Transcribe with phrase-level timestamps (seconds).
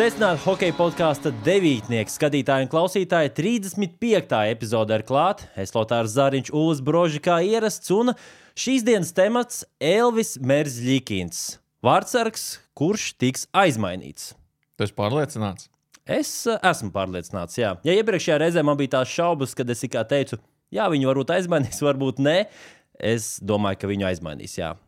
[0.00, 3.34] Sveicināti hokeja podkāstu devītnieki, skatītāji un klausītāji.
[3.36, 4.38] 35.
[4.48, 5.44] epizode ir klāta.
[5.60, 8.14] Es Lotārs Zāriņš, Ulas Broži kā ierasts, un
[8.56, 9.60] šīs dienas temats-
[9.98, 11.42] Elvis Merzļikins.
[11.84, 14.32] Vārdsargs, kurš tiks aizmainīts.
[14.80, 15.68] Tu esi pārliecināts?
[16.08, 17.76] Es uh, esmu pārliecināts, jā.
[17.84, 20.40] Ja iepriekšējā reizē man bija tās šaubas, kad es tikai teicu,
[20.72, 22.46] jā, viņu varbūt aizmainīs, varbūt nē,
[22.96, 24.78] es domāju, ka viņu aizmainīs, jā.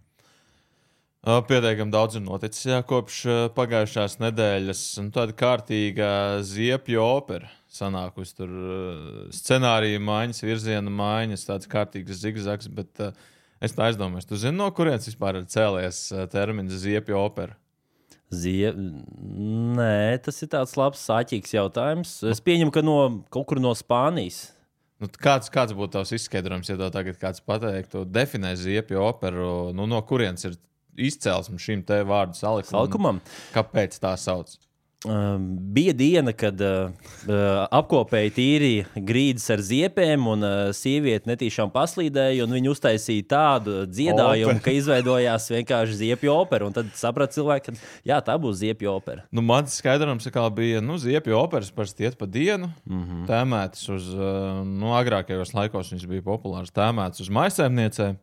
[1.23, 3.21] Pietiekami daudz ir noticis jā, kopš
[3.55, 4.81] pagājušās nedēļas.
[5.15, 6.09] Tāda kārtīga
[6.43, 8.35] ziepju opera sanākusi.
[8.41, 8.57] Tur
[9.31, 12.67] scenārija maiņas, virziena maiņas, tāds kārtīgs zigzags.
[12.67, 12.99] Bet
[13.63, 17.55] es tā aizdomājos, tu zini, no kurienes vispār ir cēlies termins ziepju opera?
[18.33, 18.73] Zie...
[18.75, 22.17] Nē, tas ir tāds labs, sāķīgs jautājums.
[22.33, 22.99] Es pieņemu, ka no
[23.31, 24.49] kaut kur no Spānijas.
[24.99, 29.87] Nu, kāds, kāds būtu tavs izskaidrojums, ja tev tagad kāds pateiktu, definē ziepju operu, nu,
[29.91, 30.59] no kurienes ir
[30.97, 32.77] izcelsme šim te vārdu salikumam.
[32.77, 33.23] Salikumam.
[33.55, 34.59] Kāpēc tā sauc?
[35.03, 35.35] Uh,
[35.75, 36.93] bija diena, kad uh,
[37.75, 42.47] apkopēji tīrīja grīdas ar ziepēm, un uh, sieviete netīšām paslīdēja.
[42.47, 44.63] Viņa uztaisīja tādu dziedājumu, opera.
[44.63, 46.71] ka izveidojās vienkārši ziepju opera.
[46.77, 49.27] Tad saprata cilvēki, ka jā, tā būs ziepju opera.
[49.35, 53.27] Nu, Mans skaidrojums bija, nu, ziepju operas parasti iet pa dienu, mm -hmm.
[53.27, 58.23] tēmētas uz, uh, nu, agrākajos laikos viņas bija populāras, tēmētas uz maisaimniecēm.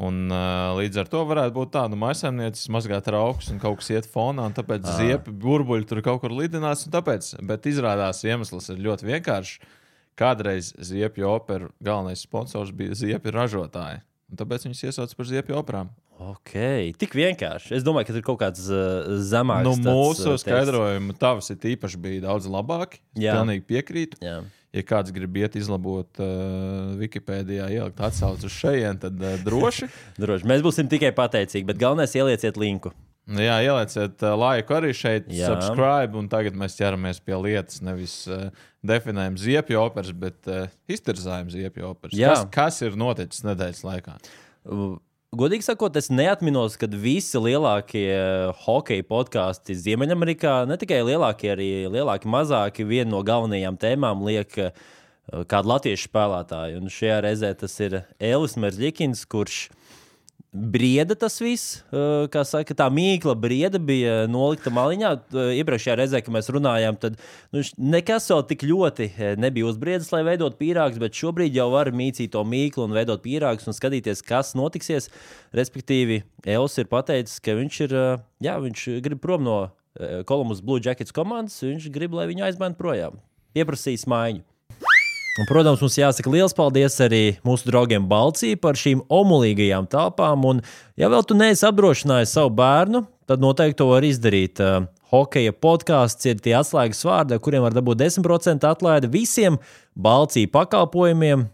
[0.00, 3.90] Un, uh, līdz ar to varētu būt tāda nu, maisaimniece, mazgāt traukus un kaut kas
[3.92, 4.96] iet fonā, un tāpēc ah.
[4.96, 6.86] ziepi burbuļi tur kaut kur lidinās.
[6.92, 9.74] Tāpēc, bet izrādās iemesls ir ļoti vienkāršs.
[10.20, 14.00] Kādreiz ziepju operas galvenais sponsors bija ziepju ražotāji.
[14.40, 15.92] Tāpēc viņus iesauc par ziepju operām.
[16.20, 16.54] Ok,
[17.00, 17.74] tik vienkārši.
[17.78, 19.68] Es domāju, ka tur ir kaut kāds uh, zemāks.
[19.68, 23.00] Nu, mūsu skaidrojumi, tavs ir īpaši bija daudz labāki.
[23.20, 24.20] Jā, pilnīgi piekrītu.
[24.24, 24.40] Jā
[24.76, 29.90] ja kāds grib iet izlabot uh, Wikipēdijā, ielikt atsauci uz šejienes, tad uh, droši.
[30.22, 30.48] droši.
[30.50, 32.94] Mēs būsim tikai pateicīgi, bet galvenais ielieciet linku.
[33.30, 35.52] Jā, ielieciet uh, laiku arī šeit, Jā.
[35.52, 37.78] subscribe, un tagad mēs ķeramies pie lietas.
[37.84, 38.48] Nevis uh,
[38.86, 42.16] definējam ziepju operas, bet uh, iztirzājam ziepju operas.
[42.16, 44.16] Kas, kas ir noticis nedēļas laikā?
[44.66, 44.96] Uh,
[45.30, 48.16] Godīgi sakot, es neatminos, kad visi lielākie
[48.64, 54.80] hokeja podkāsti Ziemeļamerikā, ne tikai lielākie, arī lielāki, mazāki, viena no galvenajām tēmām liek eh,
[55.46, 56.80] kādu latviešu spēlētāju.
[56.82, 59.68] Un šajā reizē tas ir Elis Merzlikins, kurš
[60.50, 61.76] Brieda tas viss,
[62.34, 65.12] kā saka, tā mīkla brieda bija nolikta maliņā.
[65.30, 67.20] Iepriekšējā reizē, kad mēs runājām, tad
[67.54, 69.06] nu, nekas vēl tik ļoti
[69.38, 73.70] nebija uzbriedis, lai veidotu pīrāgus, bet šobrīd jau var mīcīt to mīklu un veidot pīrāgus
[73.70, 75.06] un skatīties, kas notiksies.
[75.54, 77.98] Respektīvi, Elis ir pateicis, ka viņš, ir,
[78.42, 79.60] jā, viņš grib prom no
[80.26, 83.22] Columbus Blue Jackets komandas, viņš grib, lai viņu aizmaina projām.
[83.54, 84.49] Pieprasīs maiņu.
[85.38, 90.42] Un, protams, mums jāsaka liels paldies arī mūsu draugiem Balcijai par šīm omulīgajām telpām.
[90.50, 90.62] Un,
[90.98, 94.58] ja vēl tu neesi apdrošinājis savu bērnu, tad noteikti to var izdarīt.
[94.58, 99.60] Uh, hokeja podkāsts ir tie atslēgas vārdi, kuriem var dabūt 10% atlaidi visiem
[99.94, 101.46] Balcijas pakalpojumiem,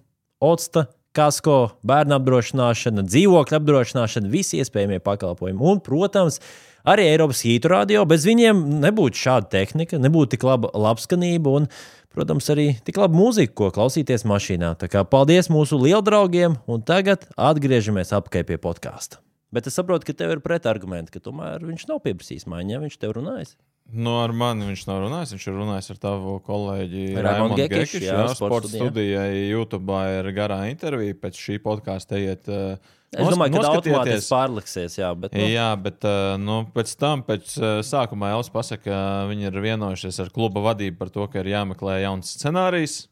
[0.46, 5.62] Otsta, kasko, bērnu apdrošināšana, dzīvokļu apdrošināšana, visi iespējamie pakalpojumi.
[5.64, 6.40] Un, protams,
[6.86, 8.04] arī Eiropas hītu radio.
[8.08, 11.54] Bez viņiem nebūtu šāda tehnika, nebūtu tik laba labskanība.
[11.60, 11.70] Un,
[12.16, 14.72] protams, arī tik labu mūziku, ko klausīties mašīnā.
[14.80, 19.20] Tā kā paldies mūsu lieldraugiem, un tagad atgriežamies apkārt pie podkāsta.
[19.54, 22.98] Bet es saprotu, ka tev ir pretargumenti, ka tomēr viņš nav pieprasījis maiņu, ja viņš
[23.02, 23.54] tev runājis.
[23.86, 25.36] Nu, ar mani viņš nav runājis.
[25.36, 28.02] Viņš ir runājis ar tavu kolēģi Raimonu Gekišu.
[28.02, 31.16] Jā, jā sports studijai YouTube ir garā intervija.
[31.22, 34.96] Pēc šī podkāsta ejiet uh, Es Nos, domāju, ka automātiski pārliksies.
[34.98, 35.44] Jā, bet, nu.
[35.48, 38.98] jā, bet uh, nu, pēc tam, pēc uh, sākumā Elsa pasaka, ka
[39.30, 43.04] viņi ir vienojušies ar kluba vadību par to, ka ir jāmeklē jauns scenārijs.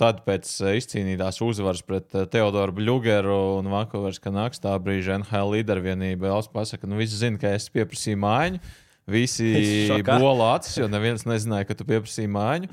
[0.00, 6.50] Tad pēc izcīnītās uzvaras pret Teodoru Blugeru un Vankūveras Kanāks tā brīža NHL līdervienība Elsa
[6.52, 8.62] pasaka, nu visi zina, ka es pieprasīju mājiņu.
[9.10, 12.70] Visi bolā acis, jo neviens nezināja, ka tu pieprasīji mājiņu.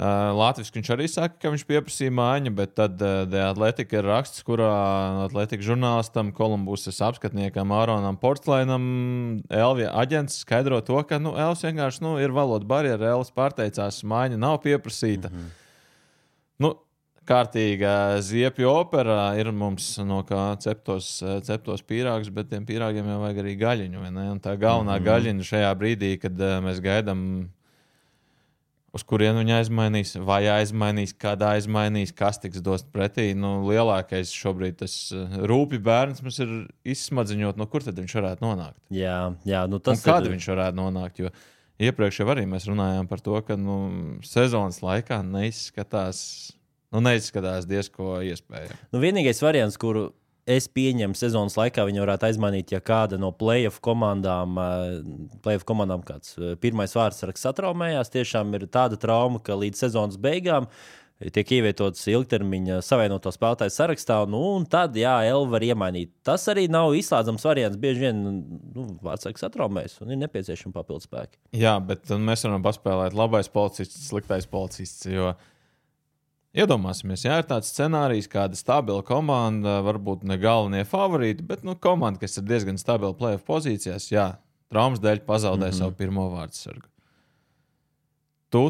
[0.00, 4.44] Uh, Latvijas viņš arī saka, ka viņš pieprasīja mājiņu, bet tad uh, Atletika ir raksts,
[4.46, 4.70] kurā
[5.26, 8.84] Atletika žurnālistam, Kolumbusas apskatniekam, Āronam Porcelānam,
[9.50, 13.10] Elvija aģents skaidro to, ka nu, Elvis vienkārši nu, ir valoda barjera.
[13.16, 15.28] Elvis pārteicās, mājiņa nav pieprasīta.
[15.28, 15.50] Mm -hmm.
[16.64, 16.72] nu,
[17.30, 17.92] kārtīga
[18.26, 21.12] ziepju opera ir mums no kā ceptos,
[21.46, 24.02] ceptos pīrāgus, bet tiem pīrāgiem jau vajag arī gaļiņu.
[24.42, 25.08] Tā galvenā mm -hmm.
[25.08, 27.24] gaļiņa šajā brīdī, kad uh, mēs gaidām
[28.96, 33.30] uz kurien viņa aizmainīs, vai aizmainīs, kad aizmainīs, kas tiks dots pretī.
[33.38, 36.54] Nu, lielākais šobrīd tas eh, rūpīgi bērns mums ir
[36.94, 38.78] izsmadziņot, no kur tad viņš varētu nonākt.
[38.94, 40.10] Jā, jā nu tas ir.
[40.10, 41.22] Kad viņš varētu nonākt?
[41.22, 41.34] Jo
[41.80, 43.76] iepriekš jau arī mēs runājām par to, ka nu,
[44.26, 46.52] sezonas laikā neizskatās,
[46.94, 48.88] nu, neizskatās diezko iespējams.
[48.94, 50.10] Nu, vienīgais variants, kuru
[50.50, 56.02] es pieņemu, sezonas laikā viņi varētu aizmainīt, ja kāda no playoff komandām, uh, playoff komandām
[56.06, 58.10] kāds uh, pirmais vārds saraksts satraumējās.
[58.14, 60.70] Tiešām ir tāda trauma, ka līdz sezonas beigām
[61.20, 66.14] tiek ievietots ilgtermiņa savienoto spēlētāju sarakstā, nu, un tad, jā, L var iemainīt.
[66.24, 67.76] Tas arī nav izslēdzams variants.
[67.80, 71.36] Bieži vien nu, vārdsargs satraumēs un ir nepieciešama papildus spēki.
[71.60, 75.04] Jā, bet mēs varam paspēlēt labais policists, sliktais policists.
[75.12, 75.34] Jo...
[76.50, 82.18] Iedomāsimies, ja ir tāds scenārijs, kāda stabila komanda, varbūt ne galvenie favorīti, bet nu, komanda,
[82.24, 84.32] kas ir diezgan stabila plēsoņa pozīcijās, jā,
[84.72, 85.78] traumas dēļ pazaudē mm -hmm.
[85.78, 86.88] savu pirmo vārdu sargu.
[88.50, 88.64] Tu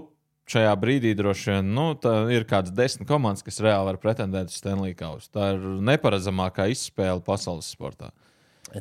[0.50, 1.86] šajā brīdī droši vien nu,
[2.34, 5.30] ir kādas desmit komandas, kas reāli var pretendēt uz Stanley Kausu.
[5.32, 8.10] Tā ir neparedzamākā izspēle pasaules sportā.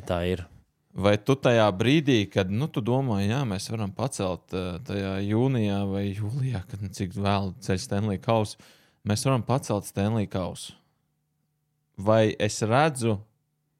[0.06, 0.44] Tā ir.
[0.92, 5.78] Vai tu tajā brīdī, kad nu, tu domā, jā, mēs varam pacelt uh, tajā jūnijā
[5.86, 8.58] vai jūlijā, kad nu, cik vēl ceļš Stanley Kausu,
[9.06, 10.74] mēs varam pacelt Stanley Kausu.
[12.00, 13.18] Vai es redzu,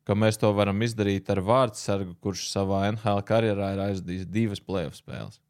[0.05, 4.99] ka mēs to varam izdarīt ar vārdsargu, kurš savā NHL karjerā ir aizdījis divas playoff
[4.99, 5.41] spēles?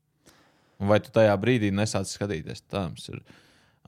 [0.80, 3.20] Vai tu tajā brīdī nesāc skatīties, tāms ir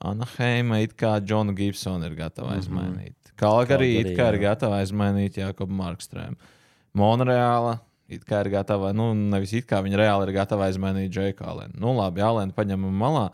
[0.03, 3.13] Anaheima, it kā Džonu Gibsonu ir gatava aizmainīt.
[3.13, 3.37] Mm -hmm.
[3.39, 6.35] Kalgarī it kā ir gatava aizmainīt Jakobu Markstrēmu.
[6.93, 11.43] Monreāla it kā ir gatava, nu, nevis it kā viņa reāli ir gatava aizmainīt Džeku
[11.43, 11.79] Alēnu.
[11.79, 13.31] Nu, labi, Alēnu paņemam malā.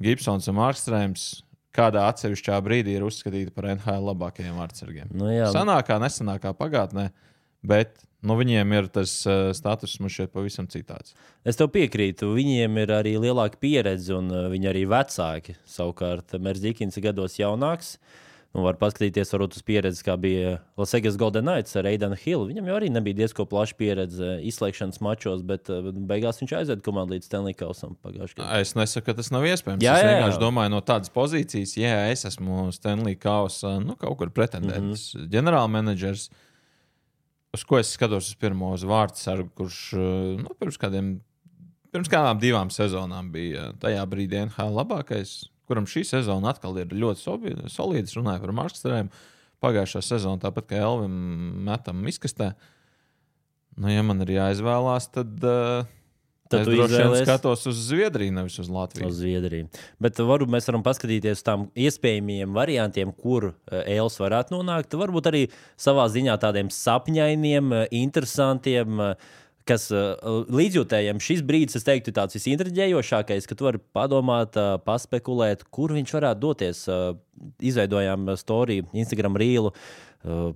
[0.00, 1.42] Gibsons un Markstrēms
[1.76, 5.12] kādā atsevišķā brīdī ir uzskatīti par NHL labākajiem vārdsargiem.
[5.16, 5.50] Nu, jā.
[5.54, 7.08] Senākā, nesenākā pagātnē,
[7.66, 11.16] bet nu, viņiem ir tas uh, status mums šeit pavisam citāds.
[11.48, 15.56] Es tev piekrītu, viņiem ir arī lielāka pieredze, un uh, viņi arī vecāki.
[15.68, 17.96] Savukārt, Merzikins ir gados jaunāks.
[18.52, 22.50] Nu, var paskatīties varbūt, uz pieredzi, kā bija Latvijas Golden Knights ar Aidanu Hillu.
[22.50, 27.16] Viņam jau arī nebija diezgan plaša pieredze izslēgšanas mačos, bet uh, beigās viņš aizveda komandu
[27.16, 28.58] līdz Stanley Kausam pagājušajā gadā.
[28.60, 29.80] Es nesaku, ka tas nav iespējams.
[29.80, 30.42] Jā, es jā, vienkārši jā.
[30.42, 35.30] domāju no tādas pozīcijas, ja es esmu Stanley Kausa nu, kaut kur pretendents, mm -hmm.
[35.32, 36.26] ģenerālmenedžers.
[37.56, 39.80] Uz ko es skatos uz pirmo vārdu sargu, kurš
[40.44, 41.14] nu, pirms, kādiem,
[41.92, 47.22] pirms kādām divām sezonām bija tajā brīdī NHL labākais kuram šī sezona atkal ir ļoti
[47.72, 48.16] solīds.
[48.18, 49.10] Runāju par Markstrēm.
[49.62, 51.12] Pagājušā sezona, tāpat kā Elvim,
[51.68, 52.52] metam izkastē.
[53.78, 55.86] Nu, ja man ir jāizvēlās, tad, uh,
[56.52, 59.08] Tad es droši vien skatos uz Zviedriju, nevis uz Latviju.
[59.08, 59.68] Uz Zviedriju.
[60.02, 64.96] Bet varbūt mēs varam paskatīties uz tām iespējamiem variantiem, kur Eils varētu nonākt.
[64.98, 65.46] Varbūt arī
[65.80, 69.00] savā ziņā tādiem sapņainiem, eh, interesantiem.
[69.00, 74.56] eh, Kas līdzjūtējiem šis brīdis, es teiktu, ir tāds visintriģējošākais, ka tu vari padomāt,
[74.86, 76.80] paspekulēt, kur viņš varētu doties.
[77.62, 79.70] Izveidojām storiju, Instagram rīlu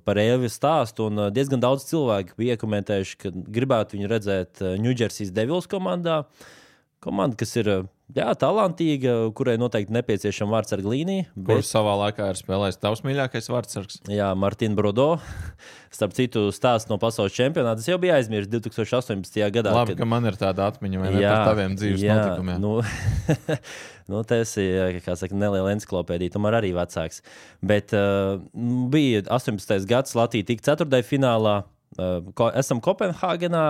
[0.06, 5.66] par Elvis stāstu, un diezgan daudz cilvēku bija iekomentējuši, ka gribētu viņu redzēt Ņūdžersijas Devils
[5.70, 6.24] komandā.
[7.02, 7.70] Komanda, kas ir
[8.14, 11.26] jā, talantīga, kurai noteikti nepieciešama vārdsarga līnija.
[11.48, 14.00] Kurš savā laikā ir spēlējis tavs mīļākais vārdsargs?
[14.12, 15.08] Jā, Martina Brodo.
[15.96, 17.80] Starp citu, stāsts no pasaules čempionāta.
[17.82, 19.38] Es jau biju aizmirsis 2018.
[19.54, 19.74] gadā.
[19.74, 22.60] Labi, ka man ir tāda atmiņa Jā, par taviem dzīves jā, notikumiem.
[22.60, 22.74] Nu,
[24.12, 27.22] nu, tas ir saka, neliela encyklopēdija, tomēr arī vecāks.
[27.64, 28.36] Bet uh,
[28.92, 29.88] bija 18.
[29.88, 31.62] gads, Latvija tika ceturtajā finālā.
[32.36, 33.66] Ko- esam Kopenhāgenā.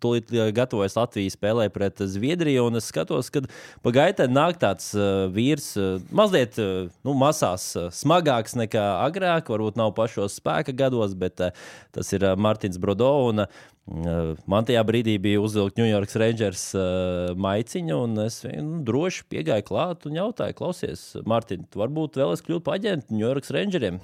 [0.00, 2.68] Tūlīt uh, gatavojas Latvijas spēlē pret Zviedriju.
[2.70, 3.42] un Es skatos, ka
[3.84, 9.52] pa gaitai nāk tāds uh, vīrs, uh, mazliet uh, nu, masās, uh, smagāks nekā agrāk.
[9.52, 11.52] Varbūt nav pašos spēka gados, bet uh,
[11.92, 13.12] tas ir uh, Mārtiņš Brodo.
[13.28, 18.78] Un, uh, Man tajā brīdī bija uzvilkta New York Rangers uh, maiciņa, un es nu,
[18.86, 23.98] droši piegāju klāt un jautāju, klausies, Mārtiņ, varbūt vēlies kļūt par aģentu New York Rangeriem.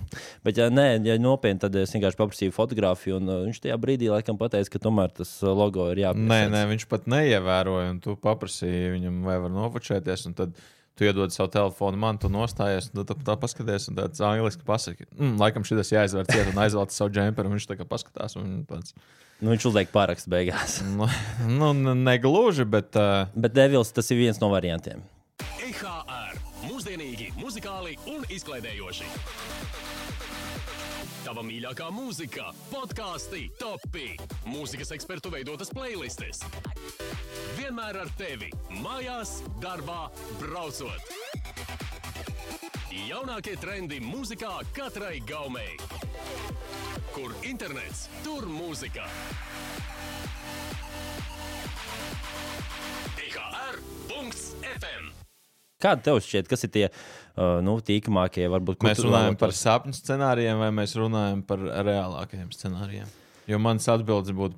[0.47, 4.11] Bet, ja nē, ja nopietni, tad es vienkārši paprasīju fotografiju, un uh, viņš tajā brīdī
[4.11, 6.33] laikam pateica, ka tomēr tas logo ir jāpieņem.
[6.33, 10.27] Nē, nē, viņš pat neievēroja, un tu paprasīji viņam, vai var nofočēties.
[10.41, 10.59] Tad
[10.97, 15.07] tu iedod savu telefonu, man tu nostājies, un tad tā paskaties, un tāds angļuiski pasaki,
[15.13, 17.53] mm, laikam šis jāizvēr ciet un aizvelk savu džemperu.
[17.53, 18.97] un Viņš tā kā paskatās, un tāds,
[19.37, 20.79] Nu, viņš uzliek pārakstu beigās.
[20.99, 21.09] nu,
[21.51, 25.03] nu ne- negluži, bet uh, Bet Devils tas ir viens no variantiem.
[25.61, 29.11] EHR mūsdienīgi, muzikāli un izklaidējoši.
[31.27, 34.13] Tava mīļākā mūzika, podkāsti, topi,
[34.47, 36.45] mūzikas ekspertu veidotas playlists.
[37.59, 40.07] Vienmēr ar tevi, mājās, darbā,
[40.39, 41.13] braucot.
[43.05, 45.75] Jaunākie trendi mūzikā katrai gaumei.
[47.13, 49.05] Kur internets, tur mūzika.
[53.21, 55.13] IHR.FM
[55.83, 58.49] Kāda tev šķiet, kas ir tie uh, nu, tīkamākie?
[58.55, 63.13] Varbūt, mēs runājam par sapņu scenārijiem, vai mēs runājam par reālākajiem scenārijiem.
[63.47, 64.57] Jo mans atbildes būtu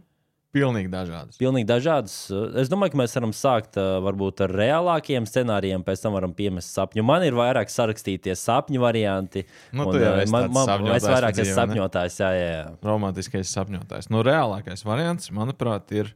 [0.56, 1.36] Pilnīgi dažādas.
[1.36, 2.12] Pilnīgi dažādas.
[2.56, 7.04] Es domāju, ka mēs varam sākt varbūt ar reālākiem scenārijiem, pēc tam varam piemest sapņu.
[7.04, 9.42] Man ir vairāk sarakstītie sapņu varianti.
[9.76, 12.16] Nu, un, esi man, man, sapņotājs es vairāk esmu sapņotājs.
[12.22, 12.62] Jā, jā, jā.
[12.88, 14.08] Romantiskais sapņotājs.
[14.14, 16.14] Nu, reālākais variants, manuprāt, ir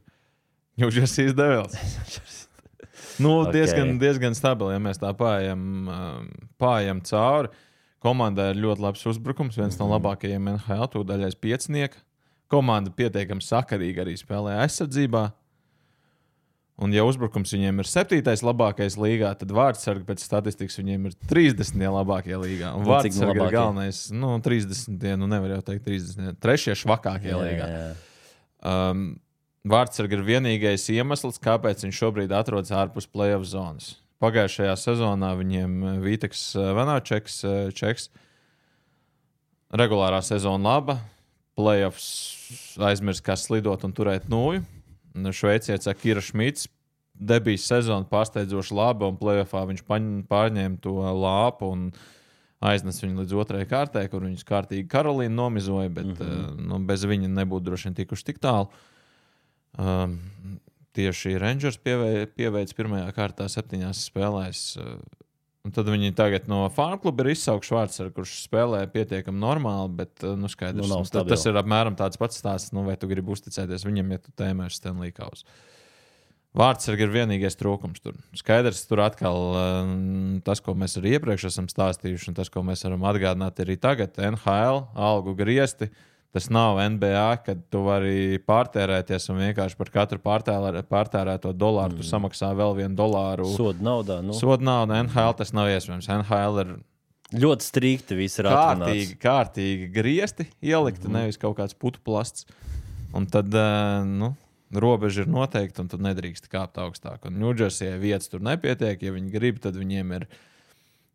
[0.81, 1.77] Jūžasīs Devils.
[3.23, 3.51] nu, Ok.
[3.53, 5.61] diezgan, diezgan stabili, ja mēs tā pājam,
[6.61, 7.53] pājam cauri.
[8.03, 9.83] Komandai ir ļoti labs uzbrukums, viens Mhm.
[9.85, 12.01] no labākajiem NHL, tūdaļais piecinieks.
[12.53, 15.31] Komanda pietiekami sakarīgi arī spēlē aizsardzībā.
[16.83, 21.83] Un, ja uzbrukums viņiem ir septītais labākais līgā, tad vārdsargi pēc statistikas viņiem ir 30.
[21.93, 22.71] labākie līgā.
[22.73, 25.05] Un cik vārdsargi ir galvenais, nu, 30.
[25.21, 26.39] Nu, nevar jau teikt, 30.
[26.41, 27.67] Trešie švakākie jā, līgā.
[27.69, 27.93] jā, jā.
[28.63, 29.05] Um,
[29.63, 33.93] Vārtsargi ir vienīgais iemesls, kāpēc viņš šobrīd atrodas ārpus playoff zonas.
[34.19, 36.41] Pagājušajā sezonā viņiem Vīteks
[36.75, 37.37] Vanačeks,
[37.75, 38.09] Čeks,
[39.71, 40.97] regulārā sezona laba,
[41.57, 44.63] playoffs aizmirst, kā slidot un turēt nūju.
[45.13, 46.67] Šveicietis Akira Šmits
[47.13, 49.85] debijas sezona pārsteidzoši laba, un playoffā viņš
[50.29, 51.87] pārņēma to lāpu un
[52.63, 56.67] aiznes viņu līdz otrajai kārtai, kur viņus kārtīgi Karolīna nomizoja, bet mm -hmm.
[56.69, 58.69] nu, bez viņa nebūtu droši vien tikuši tik tālu.
[59.77, 60.19] Um,
[60.93, 64.77] tieši Rangers pievei- pieveic pirmajā kārtā septiņās spēlēs.
[64.77, 64.99] Uh,
[65.63, 70.25] un tad viņi tagad no fanu kluba ir izsaukts Švārds, kurš spēlē pietiekami normāli, bet
[70.25, 73.07] uh, nu, skaidrs, Nu, nu, tas, tas ir apmēram tāds pats stāsts, nu, vai tu
[73.11, 75.47] gribi uzticēties viņam, ja tu tēmē ar Stanley Kausu.
[76.53, 78.17] Vārdsargi ir vienīgais trūkums tur.
[78.37, 79.93] Skaidrs, tur atkal um,
[80.45, 84.19] tas, ko mēs arī iepriekš esam stāstījuši, un tas, ko mēs varam atgādināt arī tagad,
[84.21, 85.89] NHL, algu griezti.
[86.33, 92.07] Tas nav NBA, kad tu vari pārtērēties un vienkārši par katru pārtērē, pārtērēto dolāru mm.
[92.07, 93.45] samaksā vēl vienu dolāru.
[93.53, 94.17] Soda naudā.
[94.25, 96.09] Nu, Soda nauda NHL tas nav iespējams.
[96.09, 96.71] NHL ir
[97.37, 98.89] ļoti strikti viss ir atrunāts.
[98.89, 101.19] kārtīgi, kārtīgi griezti ielikti, mm -hmm.
[101.19, 102.47] nevis kaut kāds putu plasts.
[103.13, 104.33] Un tad uh, nu,
[104.73, 107.27] robeža ir noteikta, un tu nedrīkst kāpt augstāk.
[107.29, 109.01] Un Ņūdžersijai vietas tur nepietiek.
[109.01, 110.27] Ja viņi grib, tad viņiem ir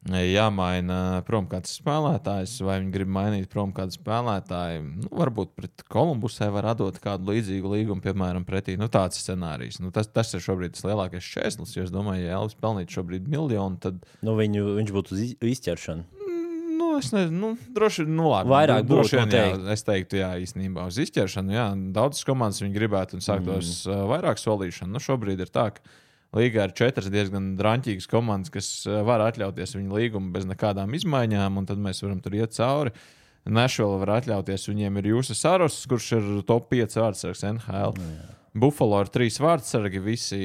[0.07, 4.85] jāmaina prom kāds spēlētājs, vai viņi grib mainīt prom kādu spēlētāju.
[5.03, 8.79] Nu, varbūt pret Kolumbusē var atdot kādu līdzīgu līgumu, piemēram, pretī.
[8.79, 9.81] Nu, tāds scenārijs.
[9.83, 11.75] Nu, tas, tas ir šobrīd tas lielākais šķērslis.
[11.77, 15.37] Jo es domāju, ja Elvis pelnītu šobrīd miljonu, tad Nu, viņu, viņš būtu uz iz-
[15.59, 16.07] izķeršanu.
[16.79, 18.53] Nu, es nezinu, nu, droši vien, nu, labi.
[18.55, 21.53] Vairāk Nu, būtu vien, jā, es teiktu, jā, īstenībā uz izķeršanu.
[21.53, 23.93] Jā, daudzas komandas viņi gribētu un sāktos mm.
[23.93, 24.95] uh, vairāk solīšanu.
[24.95, 25.83] Nu, šobrīd ir tā, ka
[26.37, 31.61] līgā ir četras diezgan drāmīgas komandas, kas uh, var atļauties viņu līgumu bez nekādām izmaiņām,
[31.61, 32.95] un tad mēs varam tur iet cauri.
[33.49, 37.97] Nešvila var atļauties, viņiem ir jūsu saros, kurš ir top 5 vārdsargs NHL.
[37.97, 38.11] Nu,
[38.59, 40.41] Buffalo ir trīs vārdsargi, visi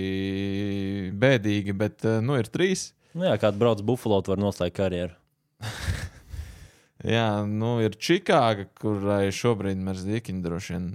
[1.19, 2.91] bēdīgi, bet uh, nu, ir trīs.
[3.13, 5.19] Nu, jā, kāds brauc Buffalo, var noslēgt karjeru.
[7.03, 10.85] Jā, nu, ir Čikāga, kurai šobrīd dīkiņu droši vien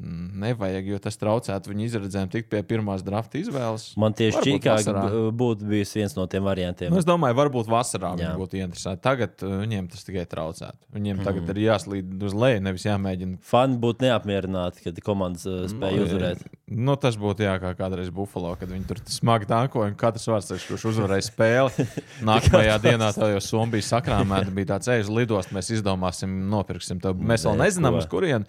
[0.40, 3.90] nevajag, jo tas traucētu viņu izredzēm tikt pie pirmās drafta izvēles.
[4.00, 5.32] Man tieši Varbūt Čikāga vasarā.
[5.36, 6.88] būtu bijis viens no tiem variantiem.
[6.94, 9.02] Nu, es domāju, varbūt vasarā viņi būtu interesēti.
[9.04, 10.80] Tagad uh, viņiem tas tikai traucētu.
[10.96, 11.50] Viņiem tagad Mhm.
[11.52, 13.38] ir jāslīd uz leju, nevis jāmēģina.
[13.44, 16.46] Fani būtu neapmierināti, kad komandas uh, spēja uzvarēt.
[16.68, 19.88] Nu, tas būtu jā, kā kādreiz Buffalo, kad viņi tur smagi tankoja.
[19.92, 21.86] un Katrs vārds, kurš uzvarēja spēli,
[22.28, 24.52] nākamajā dienā tā jau Somija bija sakrāmēta.
[24.56, 27.14] Bija tāds ejs lidost, mēs izdomāsim, nopirksim to.
[27.14, 28.46] Mēs vēl nezinām, uz kurien.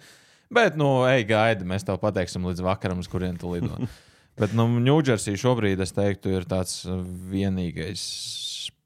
[0.50, 3.76] Bet, nu, ej, gaidi, mēs tev pateiksim līdz vakaram, uz kurien tu lido.
[4.40, 6.86] Bet, nu, Ņūdžersija šobrīd, es teiktu, ir tāds
[7.30, 8.02] vienīgais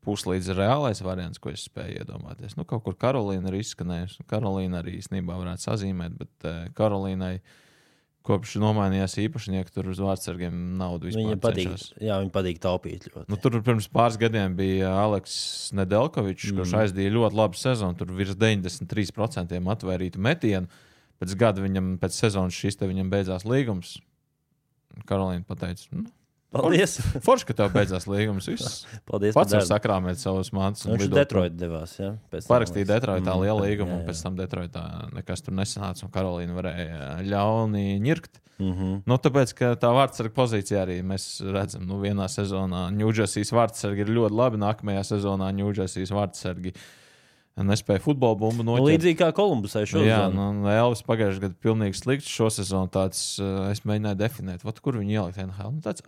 [0.05, 2.57] puslīdz reālais variants, ko es spēju iedomāties.
[2.59, 4.27] Nu, kaut kur Karolīna ir izskanējusi.
[4.29, 7.39] Karolīna arī īstenībā varētu sazīmēt, bet uh, Karolīnai
[8.25, 13.27] kopš nomainījās īpašnieki, tur uz vārdsargiem naudu vispār Viņam patīk, jā, viņam patīk taupīt ļoti.
[13.29, 15.37] Nu, tur pirms pāris gadiem bija Aleks
[15.77, 16.63] Nedelkovičs, mm.
[16.63, 17.99] kurš aizdīja ļoti labu sezonu.
[18.01, 20.83] Tur virs 93% atvērītu metienu.
[21.21, 23.99] Pēc gada viņam, pēc sezonas šis te viņam beidzās līgums.
[25.09, 26.09] Karolīna pateica, nu,
[26.55, 26.95] Paldies!
[27.27, 28.47] forši, ka tev beidzās līgums.
[28.53, 28.85] Viss.
[29.11, 30.87] Paldies Pats var sakrāmēt savus mācības.
[30.87, 31.97] Nu, Viņš uz Detroitu devās.
[31.99, 32.13] Ja?
[32.49, 34.09] Parakstīja Detroitā Mm, lielu jā, līgumu, un jā.
[34.13, 34.85] pēc tam Detroitā
[35.17, 36.07] nekas tur nesanāca.
[36.07, 38.41] Un Karolīna varēja ļauni ņirkt.
[38.63, 38.91] Mhm.
[39.11, 44.13] Nu, tāpēc, ka tā vārdsarga pozīcija arī mēs redzam, nu, vienā sezonā Ņūdžersijas vārdsargi ir
[44.15, 44.61] ļoti labi.
[44.63, 46.71] Nākamajā sezonā Ņūdžersijas vārdsargi
[47.59, 48.87] nespēja futbola bumbu Nu, noķert.
[48.93, 50.09] līdzīgi kā Kolumbusai šodien.
[50.11, 52.31] Jā, nu, Elvis pagājušajā gadā pilnīgi slikts.
[52.31, 53.21] Šo sezonu tāds
[53.71, 55.75] es mēģināju definēt, Vat, kur viņi ielikt NHL.
[55.77, 56.03] Nu, tāds,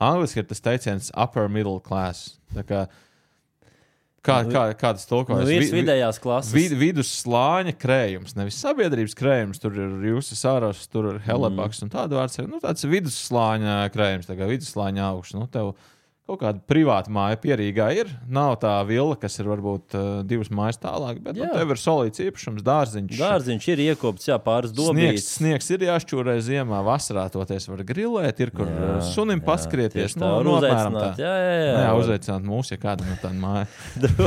[0.00, 2.38] angliski ir tas teiciens upper middle class.
[2.54, 2.86] Tā Kā,
[4.26, 5.46] kā, kā, kā Nu, tulkojas?
[5.46, 6.52] virs Vi- vi- vidējās klases.
[6.52, 9.60] Vid, vidusslāņa krējums, nevis sabiedrības krējums.
[9.62, 12.38] Tur ir jūsu sāras, tur ir helebaks un tāda vārds.
[12.48, 15.34] Nu, tāds vidusslāņa krējums, tā kā vidusslāņa augsts.
[15.38, 15.76] Nu, tev
[16.26, 18.08] kaut kāda privāta māja pierīgā ir.
[18.26, 22.22] Nav tā vila, kas ir varbūt uh, divas mājas tālāk, bet nu, tev ir solīts
[22.24, 23.12] īpašums, dārziņš.
[23.20, 25.28] Dārziņš ir iekopts, jā, pāris Sniegs, dobītes.
[25.38, 30.16] sniegs ir jāšķūrē ziemā, vasarā toties var grilēt, ir kur Jā, jā, sunim jā, paskrieties.
[30.16, 31.22] tieši Nu, uzaicināt, tā.
[31.22, 31.70] jā, jā, jā.
[31.76, 33.70] Nu, jā uzaicināt mūs, ja kāda no tāda māja.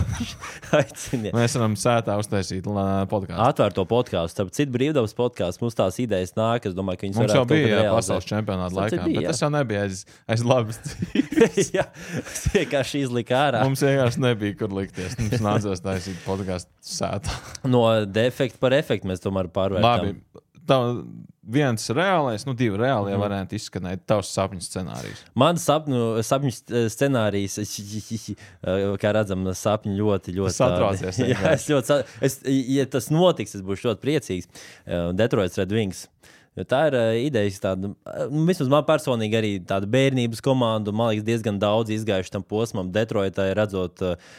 [0.80, 1.36] aiciniet.
[1.36, 2.64] Mēs varam sētā uztaisīt
[3.12, 3.42] podkāstu.
[3.44, 5.66] Atvērto podkāstu, starp citu, brīvdabas podkāstu.
[5.66, 6.68] Mums tās idejas nāk.
[6.70, 9.52] Es domāju, ka viņas Mums jau bija jā, pasaules čempionāta laikā, bija, bet tas jau
[9.54, 10.80] nebija aiz, aiz labas.
[12.20, 13.64] es vienkārši izliku ārā.
[13.68, 15.18] Mums vienkārši nebija, kur likties.
[15.22, 17.36] Mums nācās taisīt podkāstu sētā.
[17.70, 20.16] No defekta par efektu mēs tomēr pārvērtām.
[20.70, 20.80] Tā
[21.50, 23.22] viens reālais, nu, divi reālie mm.
[23.24, 24.02] varianti izskanēja.
[24.10, 25.24] Tavs sapņu scenārijs.
[25.40, 27.58] Mans sapņu, sapņu st- scenārijs,
[29.02, 30.56] kā redzam, sapņi ļoti, ļoti.
[30.60, 32.00] Satraucies Jā, es ļoti.
[32.26, 34.52] Es, ja tas notiks, es būšu ļoti priecīgs.
[34.86, 36.06] Uh, Detroits Red Wings.
[36.58, 40.94] Jo tā ir uh, ideja, tāda, uh, nu, vismaz man personīgi arī tāda bērnības komanda.
[40.96, 42.90] Man liekas, diezgan daudz izgājuši tam posmam.
[42.96, 44.36] Detroitā redzot, uh,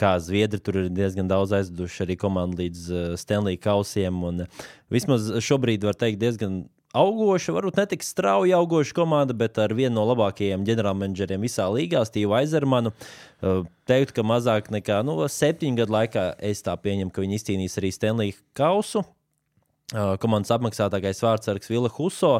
[0.00, 4.20] kā Zviedri tur ir diezgan daudz aizduši arī komandu līdz uh, Stanley kausiem.
[4.26, 9.58] Un, uh, vismaz šobrīd var teikt, diezgan augoša, varbūt ne tik strauji augoša komanda, bet
[9.58, 12.94] ar vienu no labākajiem ģenerālmenedžeriem visā līgā, Stevu Aizermanu.
[13.40, 17.78] Uh, Teiktu, ka mazāk nekā nu, septiņu gadu laikā es tā pieņemu, ka viņi izcīnīs
[17.80, 19.04] arī Stanley kausu.
[19.92, 22.38] Komandas apmaksātākais vārdsargs Vila Huso.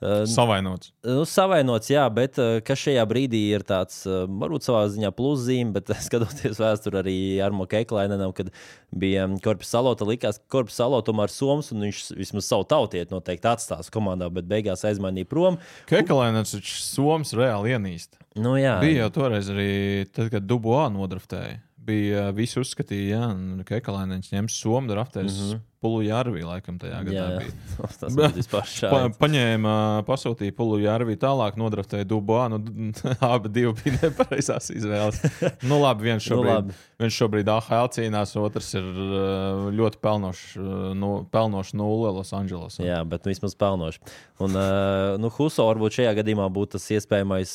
[0.00, 0.94] Savainots.
[1.04, 6.60] Nu, savainots, jā, bet kas šajā brīdī ir tāds, varbūt savā ziņā pluszīme, bet skatoties
[6.60, 8.48] vēsturē arī ar Mokeklainenam, kad
[8.96, 13.52] bija Korpus Salota, likās, ka Korpus Salota tomēr Soms, un viņš vismaz savu tautieti noteikti
[13.52, 15.60] atstās komandā, bet beigās aizmainīja prom.
[15.90, 18.16] Kekalēns taču Soms reāli ienīst.
[18.40, 19.72] Nu, jā, Bija jau toreiz arī,
[20.16, 21.60] tad, kad Dubuā nodraftēja.
[21.90, 23.34] Bija visi uzskatīja,
[23.66, 25.28] ka Kekalēns ņems Somu draftēs.
[25.28, 25.66] Mm -hmm.
[25.80, 27.52] Pulu Jārvī laikam tajā gadā jā, bija.
[28.02, 29.14] tas bija vispār Pa, šādi.
[29.20, 32.50] paņēma, pasūtīja Pulu Jārvī tālāk, nodraftēja Dubuā.
[32.52, 32.58] Nu,
[33.32, 35.22] abi divi bija nepareizās izvēles.
[35.70, 36.76] nu, labi, viens Nu, šobrīd, labi.
[37.00, 42.84] viens šobrīd AHL cīnās, otrs ir uh, ļoti pelnošs, uh, nu, pelnošs nulle Losandželosā.
[42.84, 44.04] Jā, bet nu, vismaz pelnoši.
[44.40, 47.54] Un, uh, nu, Huso varbūt šajā gadījumā būtu tas iespējamais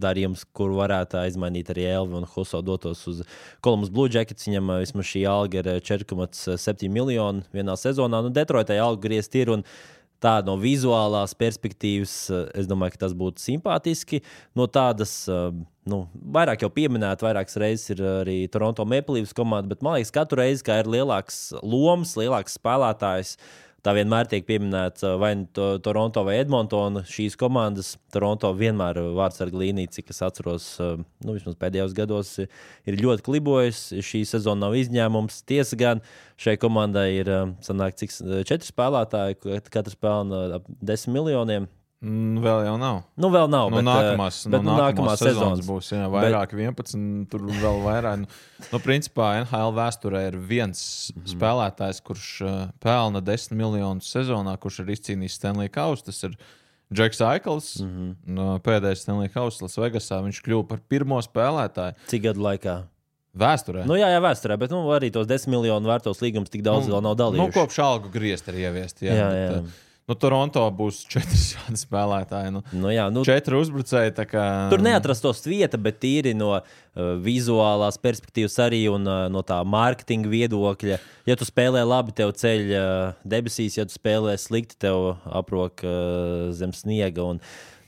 [0.00, 3.24] darījums, kur varētu aizmainīt arī Elvi un Huso dotos uz
[3.64, 4.48] Kolumbus Blue Jackets.
[4.48, 8.22] Viņam vismaz šī alga ir uh, 4,7 miljoni vienā sezonā.
[8.24, 9.54] Nu, Detroitai alga griezt ir.
[9.56, 9.66] Un,
[10.20, 14.18] Tā no vizuālās perspektīvas, uh, es domāju, ka tas būtu simpātiski.
[14.52, 15.48] No tādas, uh,
[15.88, 16.02] nu,
[16.36, 20.42] vairāk jau pieminēta, vairākas reizes ir arī Toronto Maple Leafs komanda, bet man liekas, katru
[20.42, 23.38] reizi, kad ir lielāks lomas, lielāks spēlētājs,
[23.80, 27.00] Tā vienmēr tiek pieminēta vai nu to, Toronto vai Edmontona.
[27.08, 30.66] Šīs komandas, Toronto vienmēr vārdsarga līnija, cik es atceros,
[31.24, 34.04] nu, vismaz pēdējos gados, ir ļoti klibojusi.
[34.04, 35.40] Šī sezona nav izņēmums.
[35.48, 36.04] Tiesa gan
[36.40, 37.32] šai komandai ir
[37.64, 38.12] sanāk, cik,
[38.44, 41.70] četri spēlētāji, kat- katrs pelna ap desmit miljoniem.
[42.00, 42.98] Mm, vēl jau nav.
[43.20, 43.66] Nu, vēl nav.
[43.68, 47.82] No bet, uh, nākamās, bet, no nu, nākamās sezonas būs jā, vairāk, 11, tur vēl
[47.84, 48.22] vairāk.
[48.22, 48.30] Nu,
[48.70, 51.18] nu, principā NHL vēsturē ir viens mm.
[51.18, 51.34] -hmm.
[51.34, 56.06] spēlētājs, kurš uh, pelna 10 miljonus sezonā, kurš ir izcīnījis Stanley Kausu.
[56.08, 56.38] Tas ir
[56.88, 57.90] Džeks Aikls, mm.
[57.92, 58.16] -hmm.
[58.38, 60.22] no pēdējais Stanley Kausa Lasvegasā.
[60.24, 62.80] Viņš kļuva par pirmo spēlētāju Cik gadu laikā?
[63.36, 63.84] vēsturē.
[63.86, 66.96] Nu, jā, jā, vēsturē, bet nu, arī tos desmit miljonu vērtos līgumus tik daudz nu,
[66.96, 67.54] vēl nav nu, dalījuši.
[67.54, 69.02] kopš algu griezt ir ieviest.
[69.04, 69.60] Jā, Jā, bet, jā.
[69.60, 72.50] uh, Nu, Toronto būs četri šādi spēlētāji.
[72.56, 74.16] Nu, Nu, jā, nu, četri uzbrucēji.
[74.30, 76.64] Kā, Tur neatrastos vieta, bet tīri no uh,
[77.22, 80.98] vizuālās perspektīvas arī un uh, no tā mārketinga viedokļa.
[81.30, 86.48] Ja tu spēlē labi, tev ceļ uh, debesīs, ja tu spēlē slikti, tev aprok uh,
[86.58, 87.30] zem sniega.
[87.30, 87.79] Un, uh,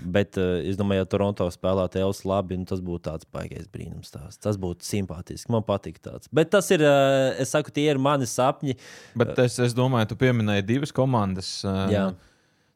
[0.00, 4.10] bet uh, es domāju, ja Toronto spēlētu Elvis labi, nu, tas būtu tāds baigais brīnums.
[4.14, 4.38] Tās.
[4.40, 5.50] Tas būtu simpātiski.
[5.52, 6.30] Man patīk tāds.
[6.32, 8.76] Bet tas ir, uh, es saku, tie ir mani sapņi.
[9.20, 11.60] Bet es, es domāju, tu pieminēji divas komandas.
[11.64, 12.08] ā, Jā.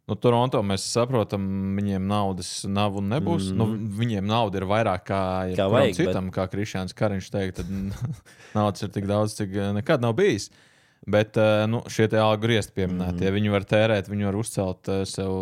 [0.04, 1.44] Nu, Toronto mēs saprotam,
[1.78, 3.48] viņiem naudas nav un nebūs.
[3.48, 3.78] Mm -hmm.
[3.80, 5.56] nu, viņiem nauda ir vairāk kā, Mhm.
[5.56, 6.34] Kā vajag, citam, bet...
[6.34, 7.64] kā Kristians Kariņš teica.
[8.54, 10.50] Naudas ir tik daudz, cik nekad nav bijis.
[11.04, 15.00] Bet ā, nu, šie algu griezti pieminētie, mm viņi var tērēt, viņi var uzcelt ā,
[15.08, 15.32] sev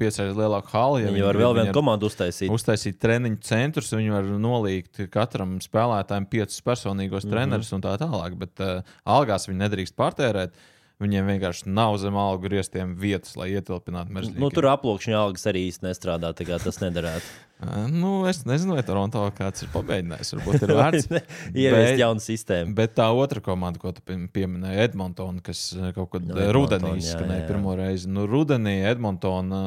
[0.00, 1.00] piecreiz lielāku halu.
[1.02, 2.52] Ja Viņi var grib, vēl viņi vienu komandu uztaisīt.
[2.52, 7.34] uztaisīt treniņu centrus, viņi var nolikt katram spēlētājam piecus personīgos mm -hmm.
[7.36, 8.38] trenerus un tā tālāk.
[8.40, 10.56] Bet uh, algās viņi nedrīkst pārtērēt.
[11.04, 14.40] Viņiem vienkārši nav zem algu grieztiem vietas, lai ietilpinātu mežģīnu.
[14.40, 17.26] Nu, tur aploksņa algas arī īsti nestrādā, tā kā tas nederētu.
[18.02, 20.32] nu, es nezinu, vai Toronto kāds ir pamēģinājis.
[20.38, 21.08] Varbūt ir vērts.
[21.64, 22.74] Ieviest jaunu sistēmu.
[22.78, 26.40] Bet tā otra komanda, ko tu pie- pieminēji, Edmontona, kas eh, kaut kad Nu, no,
[26.40, 28.08] Edmonton, rudenī jā, izskanēja pirmo reizi.
[28.10, 29.62] Nu, rudenī Edmontona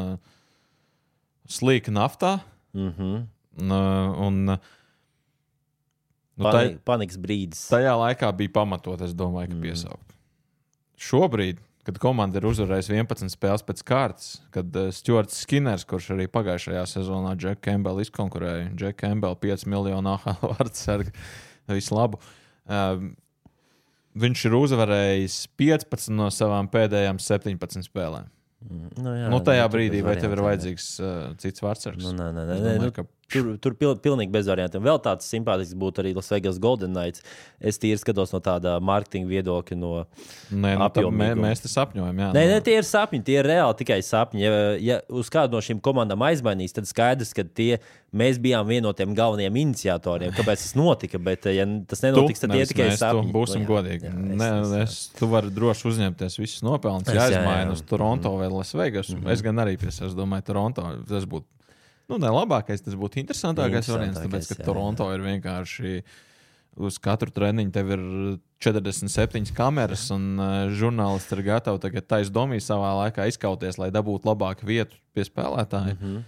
[1.47, 2.39] slīka naftā.
[2.73, 3.25] Mm -hmm.
[3.57, 3.77] Nu,
[4.27, 4.57] un, uh,
[6.37, 7.63] nu, tai- Pani, panikas brīdis.
[7.71, 9.97] Tajā laikā bija pamatot, es domāju, ka Mm.
[10.97, 16.25] Šobrīd, kad komanda ir uzvarējusi 11 spēles pēc kārtas, kad uh, Stuarts Skinners, kurš arī
[16.31, 21.13] pagājušajā sezonā Džeku Campbell izkonkurēja, Džeku Campbell 5 miljonu AHL vārdu sargu,
[21.69, 22.19] visu labu.
[22.67, 23.05] Uh,
[24.17, 28.33] viņš ir uzvarējis 15 no savām pēdējām 17 spēlēm.
[28.67, 30.47] Nu, jā, nu, tajā nu, tur brīdī, vai tev ir jā.
[30.47, 32.01] vajadzīgs uh, cits vārdsargs?
[32.03, 34.79] Nu, nē, nē, nē, domāju, nu, ka Tur, tur pil, pilnīgi bez variantiem.
[34.85, 37.25] Vēl tāds simpātisks būtu arī Las Vegas Golden Knights.
[37.59, 39.77] Es tīri skatos no tāda mārketinga viedokļa.
[39.81, 39.91] No...
[40.47, 41.49] Nē, nu, tad mē, apjomīguma.
[41.49, 42.21] mēs te sapņojam.
[42.23, 44.45] Jā, Nē, nu, nē, tie ir sapņi, tie ir reāli tikai sapņi.
[44.45, 47.81] Ja, ja uz kādu no šīm komandām aizmainīs, tad skaidrs, ka tie,
[48.15, 51.19] mēs bijām viens no tiem galvenajiem iniciatoriem, kāpēc tas notika.
[51.27, 53.35] Bet, ja tas nenotiks, tad tie nevis ir tikai tu sapņi.
[53.35, 54.07] Būsim jā, godīgi.
[54.07, 57.11] jā, es, ne, es, es, tu vari droši uzņemties visus nopelnus.
[57.11, 57.75] Es, Ja jā, jā, aizmainu jā.
[57.75, 59.35] uz Toronto vai Lasvegas, mm -hmm.
[59.35, 61.56] es gan arī pie sevis domāju, Toronto tas būtu.
[62.07, 65.99] Nu, ne labākais, tas būtu interesantākais variants, tāpēc, ka jā, Toronto ir vienkārši
[66.87, 68.05] uz katru treniņu tev ir
[68.63, 74.29] 47 kameras, un uh, žurnālisti ir gatavi tagad taisnīgi domāt savā laikā izkauties, lai dabūtu
[74.29, 75.97] labāku vietu pie spēlētājiem.
[75.99, 76.23] Mm -hmm.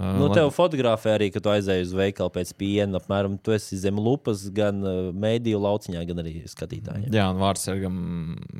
[0.00, 2.98] uh, Nu, tev fotografē arī, ka tu aizēji uz veikalu pēc piena.
[2.98, 7.12] Apmēram, tu esi zem lupas gan uh, mēdīju lauciņā, gan arī skatītājiem.
[7.12, 7.96] Jā, un vārdsargam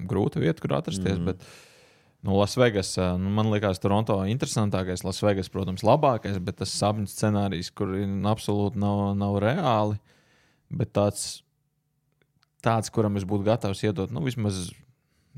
[0.07, 1.19] grūta vieta, kur atrasties.
[1.19, 1.25] Mm.
[1.25, 1.45] Bet,
[2.23, 5.05] nu, Lasvegas, nu, man liekas, Toronto interesantākais.
[5.07, 7.95] Lasvegas, protams, labākais, bet tas sapņu scenārijs, kur
[8.31, 9.99] absolūti nav, nav reāli.
[10.73, 11.43] Bet tāds,
[12.65, 14.71] tāds, kuram es būtu gatavs iedot nu, vismaz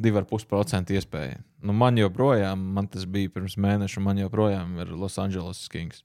[0.00, 1.42] 2,5% iespēju.
[1.64, 6.02] Nu, man joprojām, man tas bija pirms mēneša, man joprojām ir Los Angeles Kings.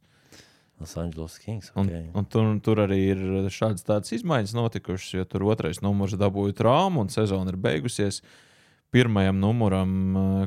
[0.80, 1.72] Los Angeles Kings.
[1.76, 2.10] Un, Okay.
[2.14, 7.10] un tur, tur arī ir šādas izmaiņas notikušas, jo tur otrais numurs dabūja traumu un
[7.12, 8.22] sezona ir beigusies.
[8.90, 9.92] Pirmajam numuram,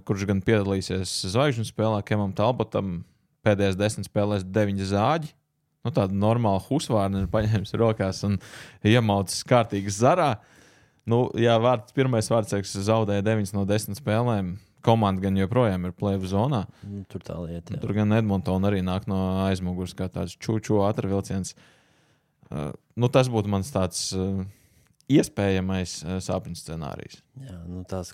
[0.07, 3.05] kurš gan piedalīsies zvaigžņu spēlē, Kemam Talbotam,
[3.47, 5.31] pēdējās desmit spēlēs deviņi zāģi.
[5.83, 8.37] Nu, tāda normāla husvārna ir paņēmis rokās un
[8.87, 10.37] iemaucis kārtīgi zarā.
[11.07, 12.55] Nu, jā, vārds, pirmais vārds
[12.87, 14.55] zaudēja 9 no 10 spēlēm.
[14.83, 16.65] Komanda gan joprojām ir plēve zonā.
[16.87, 17.77] Nu, Tur tā lieta.
[17.77, 17.81] jā.
[17.83, 21.55] Tur gan Edmontona arī nāk no aizmugures, kā tāds čūču ātrvilciens.
[22.51, 24.43] Uh, nu, tas būtu mans tāds uh,
[25.19, 27.21] iespējamais uh, sapņu scenārijs.
[27.47, 28.11] Jā, nu, tās,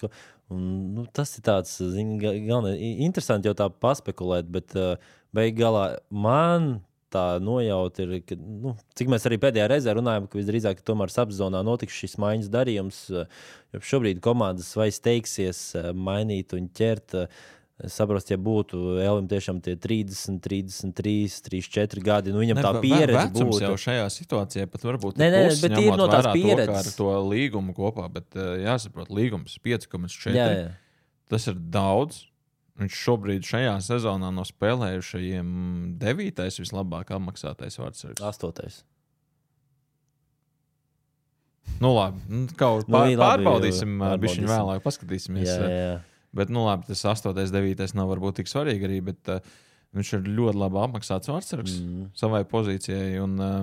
[0.50, 0.60] un,
[0.96, 2.78] nu, tas ir tāds zin, ga- galvenais.
[2.80, 4.94] i- Interesanti jau tā paspekulēt, bet uh,
[5.34, 6.78] beig galā man
[7.12, 11.62] tā nojauta ir, ka, nu, cik mēs arī pēdējā reizē runājām, ka visdrīzāk tomēr apzonā
[11.64, 12.98] notiks šis maiņas darījums.
[13.14, 13.24] uh,
[13.72, 17.14] Jo šobrīd komandas vai steigsies mainīt un ķert.
[17.24, 17.46] uh,
[17.86, 22.82] Saprotu, ja būtu Elim tiešām tie 30, 33, 34 gadi, nu viņam tā Ne, ve-
[22.82, 23.60] pieredze būtu.
[23.62, 26.72] jau šajā situācijā pat varbūt Nē, nē, puses, bet ir no tās to, pieredzes.
[26.74, 30.34] kā Ar to līgumu kopā, bet uh, jāsaprot, līgums 5,4.
[30.34, 30.72] Jā, jā.
[31.30, 32.24] Tas ir daudz.
[32.78, 35.48] Viņš šobrīd šajā sezonā no spēlējušajiem
[35.98, 38.22] devītais vislabāk apmaksātais vārdsargs.
[38.22, 38.82] Astotais.
[41.80, 44.22] Nu, labi, nu, kaut Nu, kā pār, labi, pārbaudīsim, uh, pārbaudīsim.
[44.24, 45.46] bišķiņ vēlāk, paskatīsimies.
[45.46, 45.98] Jā, uh, jā, jā.
[46.36, 49.40] Bet, nu, labi, tas 8, 9 nav varbūt tik svarīgi arī, bet uh,
[49.96, 52.10] viņš ir ļoti labi apmaksāts vārdsargs mm.
[52.18, 53.56] savai pozīcijai un uh,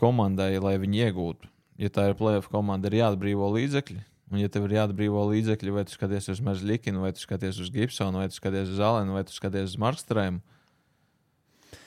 [0.00, 1.50] komandai, lai viņi iegūtu.
[1.82, 4.00] Ja tā ir plēsoņa komanda, ir jāatbrīvo līdzekļi.
[4.32, 7.70] Un, ja tev ir jāatbrīvo līdzekļi, vai tu skaties uz Merzlikinu, vai tu skaties uz
[7.74, 10.40] Gibsonu, vai tu skaties uz Alenu, vai tu skaties uz Markstrēmu.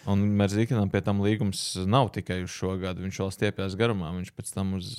[0.08, 3.04] Un Merzikinam pie tam līgums nav tikai uz šo gadu.
[3.04, 4.14] Viņš vēl stiepjas garumā.
[4.16, 4.94] Viņš pēc tam uz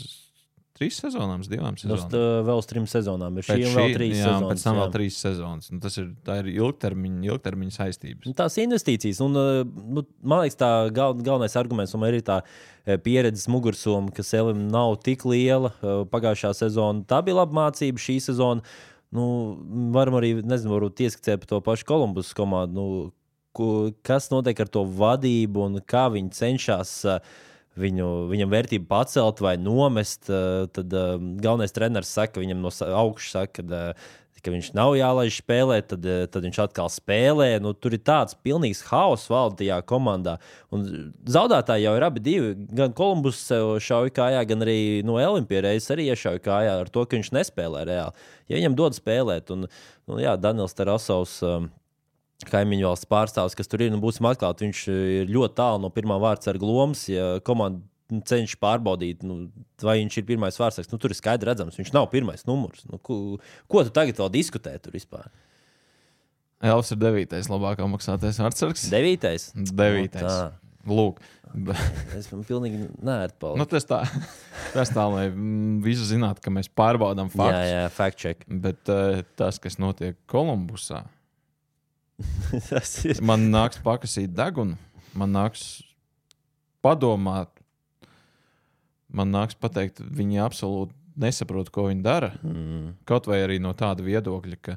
[0.78, 2.08] trīs sezonām, divām Nu, sezonām.
[2.08, 3.36] st- vēl uz trim sezonām.
[3.38, 4.50] Ir šī Pēc un vēl šī- trīs jā, sezonas.
[4.52, 4.80] Pēc tam jā.
[4.82, 5.70] vēl trīs sezonas.
[5.72, 6.06] Nu, tas ir,
[6.38, 8.26] ir ilgtermiņa, ilgtermiņa saistības.
[8.26, 12.40] Nu, Tās investīcijas, un nu, man liekas, tā gal, galvenais arguments man ir tā
[13.04, 15.72] pieredzes mugursoma, ka Selim nav tik liela.
[15.82, 18.62] Pagājušā sezona tā bija laba mācība, šī sezona.
[19.12, 19.56] Nu,
[19.92, 22.74] varam arī, nezinu, varbūt ieskicēt par to pašu Kolumbus komandu.
[22.76, 27.18] Nu, kas notiek ar to vadību un kā viņi cenšas uh,
[27.80, 30.28] viņu, viņam vērtību pacelt vai nomest.
[30.30, 34.94] Uh, tad uh, galvenais treneris saka, viņam no augšas saka, ka, uh, ka viņš nav
[34.98, 37.48] jālaiž spēlēt, tad, tad viņš atkal spēlē.
[37.62, 40.36] Nu, tur ir tāds pilnīgs haoss valda tajā komandā.
[40.74, 40.86] Un
[41.28, 42.52] zaudētāji jau ir abi divi.
[42.78, 43.42] Gan Kolumbus
[43.84, 48.30] šauja kājā, gan arī no Olimpijas arī iešauja kājā ar to, ka viņš nespēlē reāli.
[48.48, 51.40] Ja viņam dod spēlēt, un nu, jā, Daniels Tarasovs.
[51.46, 51.70] Um,
[52.46, 53.90] kaimiņu valsts pārstāvis, kas tur ir.
[53.94, 57.06] Nu, būsim atklāti, viņš ir ļoti tālu no pirmā vārds ar glomas.
[57.10, 57.82] Ja komanda
[58.14, 59.48] nu, cenšas pārbaudīt, nu,
[59.82, 62.86] vai viņš ir pirmais vārds, nu, tur ir skaidrs redzams, viņš nav pirmais numurs.
[62.88, 65.26] Nu, ko, ko tu tagad vēl diskutē tur vispār?
[66.64, 68.88] Elvis ir devītais labāk apmaksātais vārdsargs.
[68.90, 69.52] Devītais.
[69.54, 70.24] Devītais.
[70.26, 70.64] Nu.
[70.88, 71.20] Lūk,
[72.16, 74.02] Es man pilnīgi nērtu nu, tas tā,
[74.74, 77.70] tas tā, lai mm, visu zinātu, ka mēs pārbaudām Jā, faktus.
[77.70, 78.44] jā, fact check.
[78.48, 81.04] Bet uh, tas, kas notiek Kolumbusā.
[83.28, 84.78] man nāks pakasīt degunu,
[85.18, 85.64] man nāks
[86.84, 87.50] padomāt,
[89.08, 92.32] man nāks pateikt, viņi absolūti nesaprotu, ko viņi dara.
[92.42, 92.94] Mm.
[93.08, 94.76] Kaut vai arī no tāda viedokļa, ka,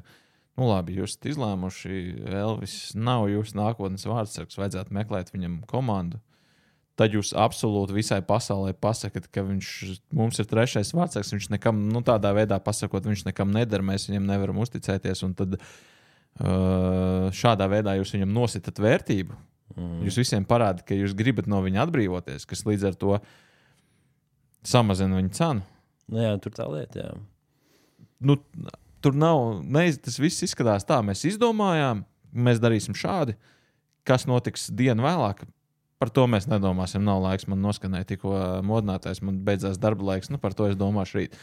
[0.58, 2.02] nu, labi, jūs esat izlēmuši,
[2.42, 6.22] Elvis nav jūsu nākotnes vārdsargs, vajadzētu meklēt viņam komandu.
[6.98, 9.68] Tad jūs absolūti visai pasaulē pasakāt, ka viņš
[10.12, 11.30] mums ir trešais vārdsargs.
[11.32, 15.22] Viņš nekam, nu, tādā veidā pasakot, viņš nekam neder, mēs viņam nevaram uzticēties.
[15.24, 15.70] Un tad uh,
[16.40, 19.36] šādā veidā jūs viņam nositat vērtību.
[19.76, 20.02] Mm.
[20.06, 23.18] Jūs visiem parādāt, ka jūs gribat no viņa atbrīvoties, kas līdz ar to
[24.68, 25.66] samazina viņa cenu.
[26.12, 27.06] Nu, jā, tur tā lieta.
[27.06, 27.12] Jā.
[28.20, 28.36] nu,
[29.04, 29.62] tur nav.
[29.64, 33.36] Neiz, tas viss izskatās tā, mēs izdomājām, mēs darīsim šādi.
[34.08, 35.44] Kas notiks dienu vēlāk,
[36.02, 37.04] par to mēs nedomāsim.
[37.06, 38.34] Nav laiks man noskanēt, tikko
[38.66, 40.32] modinātais, man beidzās darba laiks.
[40.32, 41.38] Nu, par to es domāšu rīt.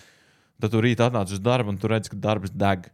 [0.60, 2.90] Tad tu rīt atnāc uz darbu, un tu redz, ka darbs deg.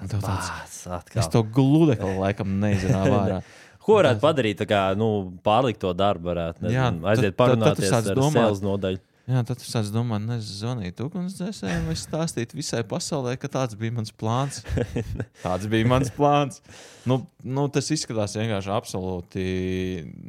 [0.00, 0.50] Un tev tāds,
[0.86, 1.20] atkal.
[1.22, 3.38] es to gludekli laikam neizrāvu ārā.
[3.80, 4.58] Ko varētu padarīt?
[4.60, 5.06] Tā kā nu,
[5.44, 8.36] pārlikt to darbu, varētu nezinu, Jā, aiziet tad- tad- tad parunāties ar domāt.
[8.36, 9.00] sales nodaļu.
[9.30, 13.94] Jā, tad tu sāc domāt, nezinu, zvanīt ugunsdzēsējiem, vai stāstīt visai pasaulē, ka tāds bija
[13.94, 14.60] mans plāns.
[15.44, 16.58] tāds bija mans plāns.
[17.06, 19.44] Nu, nu, tas izskatās vienkārši absolūti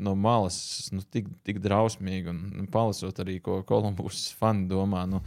[0.06, 2.30] no malas, nu, tik, tik drausmīgi.
[2.30, 5.08] Un nu, palasot arī, ko Kolumbus fani domā.
[5.10, 5.22] Nu,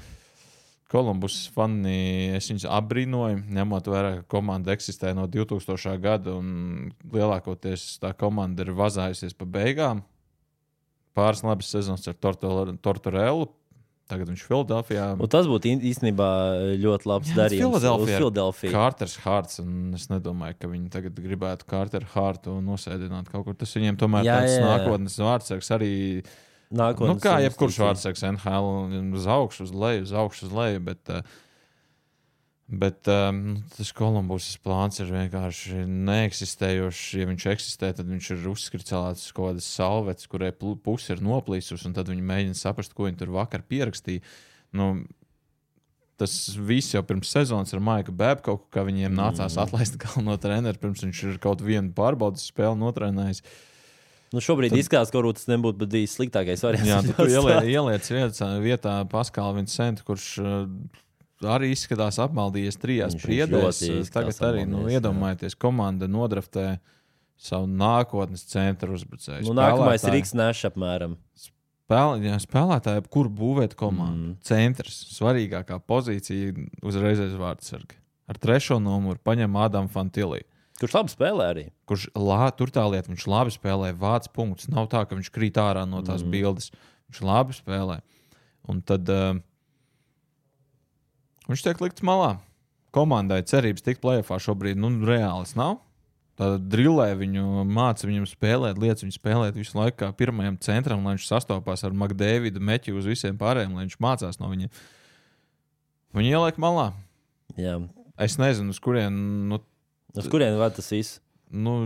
[0.94, 5.96] Kolumbus fani, es viņus apbrīnoju, ņemot vērā, ka komanda eksistē no 2000.
[6.02, 10.04] gada, un lielākoties tā komanda ir vazājusies pa beigām.
[11.14, 13.50] Pāris labas sezonas ar Tortor- Tortorellu.
[14.04, 15.04] Tagad viņš ir Filadelfijā.
[15.16, 16.26] Un tas būtu īstenībā
[16.76, 17.78] ļoti labs Jā, darījums.
[17.80, 18.74] Filadelfijā ir.
[18.74, 19.60] Kārters Hārts,
[19.96, 23.56] es nedomāju, ka viņi tagad gribētu Kārteru Hārtu nosēdināt kaut kur.
[23.56, 25.92] Tas viņiem tomēr ir tāds nākotnes vārdsargs arī.
[26.72, 28.68] Nākotnes Nu, kā jebkurš vārdsargs NHL,
[29.16, 30.84] uz augšu, uz leju, uz augšu, uz leju.
[30.88, 31.42] Bet, uh,
[32.68, 33.42] bet um,
[33.76, 37.02] tas Kolumbus plāns ir vienkārši neeksistējošs.
[37.20, 41.88] Ja viņš eksistē, tad viņš ir uzskricēlēts uz kaut kādas salvetes, kurai puse ir noplīsusi,
[41.90, 44.24] un tad viņi mēģina saprast, ko viņi tur vakar pierakstīja.
[44.74, 44.94] Nu,
[46.14, 51.02] Tas viss jau pirms sezonas ar Maiku Bēbkoku, kā viņiem nācās atlaist galveno treneru, pirms
[51.02, 53.42] viņš ir kaut vienu pārbaudas spēli notrenējis.
[54.34, 54.80] Nu, šobrīd tad...
[54.82, 56.90] izskatās, ka varbūt tas nebūtu bijis sliktākais variants.
[56.90, 60.64] Jā, tu, ieliec, ieliec vietā, vietā Paskālu Vincentu, kurš uh,
[61.54, 63.82] arī izskatās apmaldījies trijās priedēs.
[63.86, 66.74] Uh, Tagad arī nu, iedomājieties, komanda nodraftē
[67.40, 69.46] savu nākotnes centra uzbrucēju.
[69.48, 71.18] Nu, nākamais ir Rīgas Nešs apmēram.
[71.84, 74.32] Spēl, jā, spēlētāji, kur būvēt komandu.
[74.32, 74.40] Mm.
[74.46, 76.54] Centrs, svarīgākā pozīcija
[76.86, 77.98] uzreiz aiz vārdsarga.
[78.30, 80.40] Ar trešo numuru paņem Ādamu Fantilī.
[80.84, 81.62] Kurš labi spēlē arī?
[81.88, 84.68] Kurš lā, tur tā lieta, viņš labi spēlē, vāc punktus.
[84.68, 86.34] Nav tā, ka viņš krīt ārā no tās mm.
[86.34, 86.66] bildes.
[87.08, 87.96] Viņš labi spēlē.
[88.68, 89.38] Un tad uh,
[91.48, 92.34] viņš tiek likts malā.
[92.92, 95.78] Komandai cerības tikt plēfā šobrīd nu, reāls nav.
[96.36, 101.16] Tad drillē viņu, māca viņam spēlēt, lietas viņu spēlēt visu laiku kā pirmajam centram, lai
[101.16, 104.72] viņš sastopās ar Makdēvidu, Meķu uz visiem pārējiem, lai viņš mācās no viņiem.
[106.12, 106.90] Viņi ieliek malā.
[107.56, 107.78] Jā.
[108.20, 109.16] Es nezinu, uz kurien.
[109.48, 109.64] Nu,
[110.18, 111.20] Uz kurien vai tas viss?
[111.54, 111.78] nu,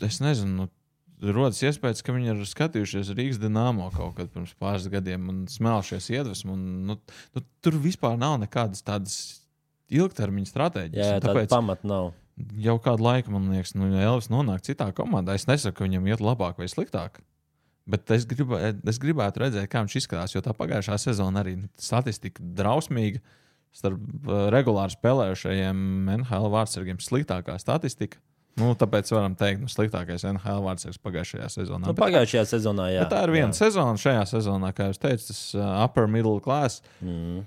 [0.00, 0.66] es nezinu.
[0.66, 5.44] Nu, rodas iespējas, ka viņi ir skatījušies Rīgas dīnāmo kaut kad pirms pāris gadiem un
[5.50, 6.56] smēlušies iedvesmu.
[6.56, 6.98] un, Nu,
[7.36, 9.18] nu, tur vispār nav nekādas tādas
[9.92, 11.12] ilgtermiņa stratēģijas.
[11.14, 12.12] Jā, tāpēc pamata nav.
[12.58, 15.36] jau kādu laiku, man liekas, nu, ja Elvis nonāk citā komandā.
[15.38, 17.20] Es nesaku, ka viņam iet labāk vai sliktāk.
[17.86, 20.34] Bet es, gribu, es gribētu redzēt, kā viņš izskatās.
[20.34, 23.22] Jo tā pagājušā sezona arī statistika drausmīga.
[23.72, 25.78] Starp uh, regulāri spēlējušajiem
[26.18, 28.20] NHL vārdsargiem sliktākā statistika.
[28.60, 31.88] Nu, tāpēc varam teikt, ka nu, sliktākais NHL vārdsargs pagājušajā sezonā.
[31.88, 33.06] Nu, pagājušajā sezonā, jā.
[33.06, 33.56] bet tā ir viena jā.
[33.62, 33.96] sezona.
[34.00, 36.84] Šajā sezonā, kā jūs teicāt, tas uh, upper middle class.
[37.00, 37.46] Mm.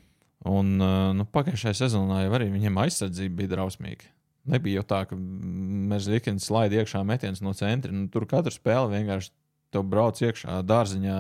[0.49, 4.09] Un uh, nu, pagājušajā sezonā jau arī viņiem aizsardzība bija drausmīga.
[4.49, 7.93] Nebija jau tā, ka mēs Rīgas slaidām iekšā metienus no centra.
[7.93, 9.33] Nu, tur katra spēle vienkārši
[9.73, 11.15] tev brauc iekšā dārziņā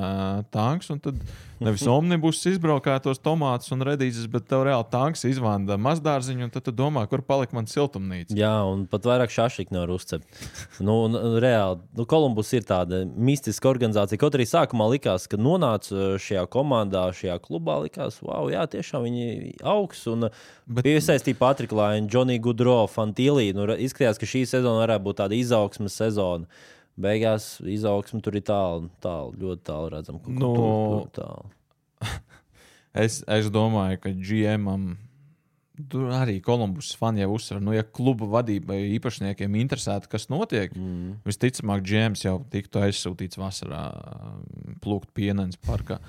[0.53, 1.17] tanks, un tad
[1.63, 6.73] nevis omnibus izbraukātos tomātus un redīzes, bet tev reāli tanks izvanda mazdārziņu, un tad tu
[6.75, 8.35] domā, kur palika man siltumnīca.
[8.37, 10.39] Jā, un pat vairāk šāφīgi nevar uzcept.
[10.79, 10.97] Nu,
[11.43, 14.19] reāli, nu, Kolumbus ir tāda mistiska organizācija.
[14.21, 19.55] Kaut arī sākumā likās, ka nonāca šajā komandā, šajā klubā, likās, wow, jā, tiešām viņi
[19.65, 20.05] augs.
[20.11, 23.51] Un Bet- piesaistīja Patriku Lainu, Džoniju Gudro, Fantīlī.
[23.57, 26.47] Nu, izskatījās, ka šī sezona varētu būt tāda izaugsmes sezona.
[26.95, 30.21] Beigās izaugsme tur ir tālu, tālu ļoti tālu redzama.
[30.23, 30.63] Kur Nu, tur
[30.95, 31.53] ļoti tālu.
[32.95, 34.93] Es, es domāju, ka GMam.
[35.91, 41.17] Tur arī Kolumbus fani jau uzsver, nu, ja kluba vadībai īpašniekiem interesētu, kas notiek, mm.
[41.27, 45.99] visticamāk, GMs jau tiktu aizsūtīts vasarā mm, plūkt pienācis parkā.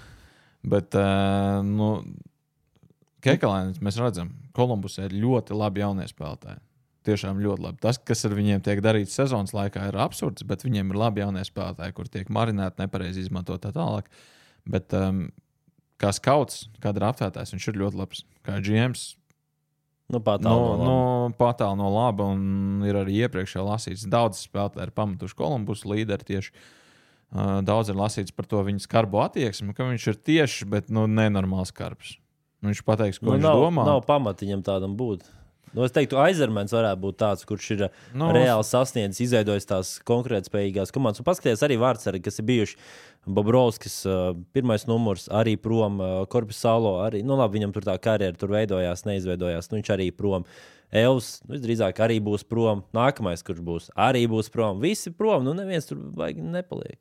[0.62, 1.90] Bet, uh, nu,
[3.26, 6.62] Kekalēns mēs redzam, Kolumbus ir ļoti labi jaunie spēlētāji.
[7.06, 7.80] Tiešām ļoti labi.
[7.82, 11.44] Tas, kas ar viņiem tiek darīts sezonas laikā, ir absurds, bet viņiem ir labi jaunie
[11.46, 14.10] spēlētāji, kur tiek marinēti, nepareizi izmantot tā tālāk.
[14.66, 15.28] Bet um,
[16.02, 18.24] kā skauts, kā draftētājs, viņš ir ļoti labs.
[18.46, 19.12] Kā GMs,
[20.06, 24.04] Nu, pat tā, no, no, no, patālu no laba, un ir arī iepriekš jau lasīts.
[24.10, 26.52] Daudz spēlētāji ir pametuši Kolumbus līderi tieši.
[27.34, 31.08] Uh, daudz ir lasīts par to viņa skarbo attieksmi, ka viņš ir tieši, bet nu,
[31.10, 32.14] nenormāls skarbs.
[32.62, 33.86] Viņš pateiks, ko nu, viņš nav, domā.
[33.88, 35.26] nav pamata viņam tādam būt.
[35.74, 39.90] Nu, es teiktu, Aizermans varētu būt tāds, kurš ir Nu, nu, reāli sasniedzis, izveidojis tās
[40.06, 41.20] konkrētspējīgās komandas.
[41.20, 42.78] Un paskatieties arī vārdsargi, kas ir bijuši.
[43.26, 47.00] Bobrovskis, uh, pirmais numurs, arī prom, uh, Korpus Salo.
[47.02, 49.70] Arī, nu, labi, viņam tur tā karjera tur veidojās, neizveidojās.
[49.72, 50.46] Nu, viņš arī prom.
[50.94, 52.84] Elvis nu, drīzāk arī būs prom.
[52.96, 54.78] Nākamais, kurš būs, arī būs prom.
[54.84, 57.00] Visi prom, nu neviens tur baigi nepaliek.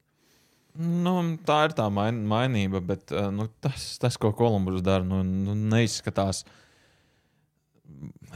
[0.76, 1.16] Nu,
[1.48, 5.56] tā ir tā main, mainība, bet uh, nu, tas, tas, ko Kolumbus dara, nu, nu,
[5.72, 6.44] neizskatās.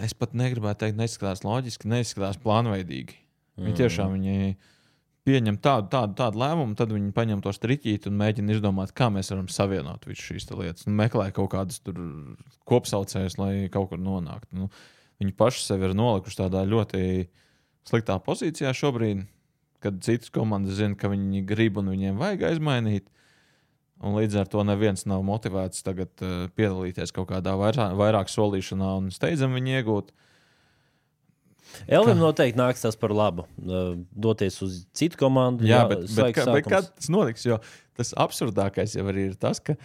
[0.05, 3.15] Es pat negribētu teikt, neizskatās loģiski, neizskatās plānveidīgi.
[3.57, 3.65] Mm.
[3.65, 4.53] Viņi tiešām viņi
[5.27, 9.33] pieņem tādu, tādu, tādu lēmumu, tad viņi paņem to striķīti un mēģina izdomāt, kā mēs
[9.33, 10.87] varam savienot visas šīs lietas.
[10.87, 11.83] Nu, meklē kaut kādus
[12.69, 14.63] kopsaucējus, lai kaut kur nonāktu.
[14.63, 14.69] Nu,
[15.21, 17.03] viņi paši sevi ir nolikuši tādā ļoti
[17.89, 19.27] sliktā pozīcijā šobrīd
[19.79, 23.07] kad citas komandas zina, ka viņi grib un viņiem vajag aizmainīt.
[23.99, 28.93] Un līdz ar to neviens nav motivēts tagad uh, piedalīties kaut kādā vairāk, vairāk solīšanā
[29.01, 30.13] un steidzam viņu iegūt.
[31.85, 33.45] Elvim noteikti nāks tas par labu.
[33.65, 35.67] uh, Doties uz citu komandu.
[35.67, 36.71] Jā, bet, bet, ka, bet sākums.
[36.71, 37.45] kad tas notiks?
[37.49, 37.59] Jo
[37.99, 39.75] tas absurdākais jau ir tas, ka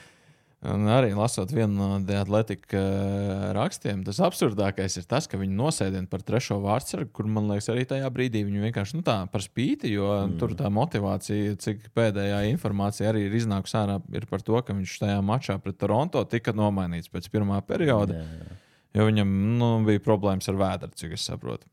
[0.72, 6.08] un arī lasot vienu no Athletic uh, rakstiem, tas absurdākais ir tas, ka viņi nosēdina
[6.10, 9.92] par trešo vārdsargu, kur man liekas, arī tajā brīdī viņi vienkārši nu, tā par spīti,
[9.94, 10.36] jo mm.
[10.40, 14.98] tur tā motivācija, cik pēdējā informācija arī ir iznākusi ārā, ir par to, ka viņš
[15.04, 18.20] tajā mačā pret Toronto tika nomainīts pēc pirmā perioda.
[18.22, 18.60] Jā, jā.
[18.94, 21.66] Jo viņam nu, bija problēmas ar vēdru, cik es saprotu.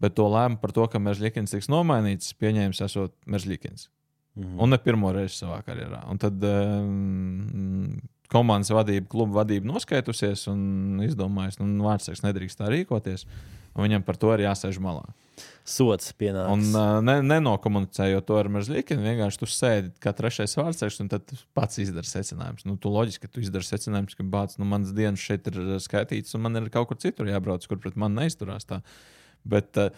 [0.00, 3.88] Bet to lēmumu par to, ka Meržģīkins tiks nomainīts, pieņēmis esot Meržģīkins.
[4.36, 4.44] Mm.
[4.44, 4.62] -hmm.
[4.62, 6.02] Un ne pirmo reizi savā karjerā.
[6.10, 7.96] Un tad um,
[8.32, 13.26] komandas vadība, kluba vadība noskaitusies un izdomājusi, ka nu, Vārtsargs nedrīkst tā rīkoties.
[13.76, 15.04] Viņam par to ir jāsēž malā.
[15.68, 16.48] Sots pienāks.
[16.54, 21.34] Un uh, ne, nenokomunicējot to ar Meržģīkinu, vienkārši tu sēdi kā trešais vārdsargs, un tad
[21.56, 22.64] pats izdari secinājumus.
[22.68, 26.32] Nu, tu loģiski, ka tu izdari secinājumus, ka bācis, nu, manas dienas šeit ir skaitītas,
[26.38, 28.80] un man ir kaut kur citur jābrauc, kur pret mani neizturās tā.
[29.44, 29.92] Bet uh,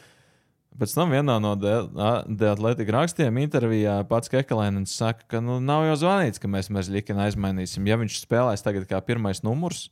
[0.78, 6.42] pēc tam vienā no Dēlķa rakstiem intervijā pats Kekalēns saka, ka nu, nav jau zvanīts,
[6.42, 7.88] ka mēs Meržģīkinu aizmainīsim.
[7.88, 9.88] Ja viņš spēlēs tagad kā pirmais numurs,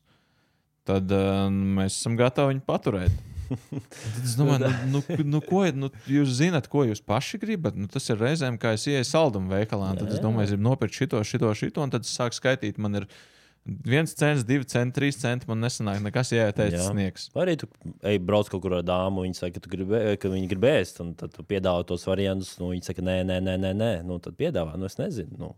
[0.86, 3.24] tad uh, mēs esam gatavi viņu paturēt.
[3.46, 7.76] Tad es domāju, nu, nu, nu, ko nu, jūs zināt, ko jūs paši gribat.
[7.78, 9.92] Nu, tas ir reizēm, kā es ieeju saldumu veikalā.
[9.98, 12.80] Tad es domāju, es gribu nopirkt šito, šito, šito, un tad es sāku skaitīt.
[12.82, 13.06] Man ir
[13.66, 15.48] viens cents, divi centi, trīs centi.
[15.50, 16.88] Man nesanāk nekas, ja teicu, Jā.
[16.90, 17.28] sniegs.
[17.38, 17.68] Arī tu
[18.06, 21.02] ej, brauc kaut kur ar dāmu, viņa saka, ka, tu gribi, ka viņi grib ēst,
[21.04, 22.54] un tad tu piedāvā tos variantus.
[22.62, 23.92] Nu, viņa saka, nē, nē, nē, nē, nē.
[24.06, 25.36] Nu, tad piedāvā, nu, es nezinu.
[25.40, 25.54] Nu.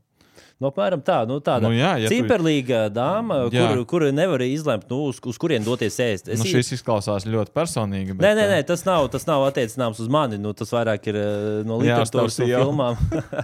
[0.58, 3.68] Nu, apmēram tā, nu, tāda Nu, jā, ja tu- ciperlīga dāma, Jā.
[3.74, 6.30] kur, kur nevar izlemt, nu, uz, uz kurien doties ēst.
[6.34, 8.16] Nu, šis izklausās ļoti personīgi.
[8.16, 10.38] Bet, Nē, nē, nē, uh, tas nav, tas nav attiecināms uz mani.
[10.42, 12.98] Nu, tas vairāk ir uh, no literatūras un filmām.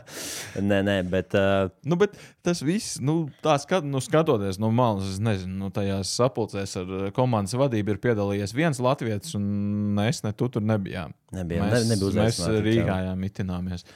[0.71, 5.15] nē, nē, bet uh, Nu, bet tas viss, nu, tā skat, nu, skatoties no malas,
[5.15, 10.33] es nezinu, nu, tajās sapulcēs ar komandas vadību ir piedalījies viens latviečs, un es ne
[10.37, 11.15] tu tur nebijām.
[11.35, 12.65] nebija, mēs, ne, nebija mēs uzaicināti.
[12.69, 13.87] Rīgā jā, mitināmies.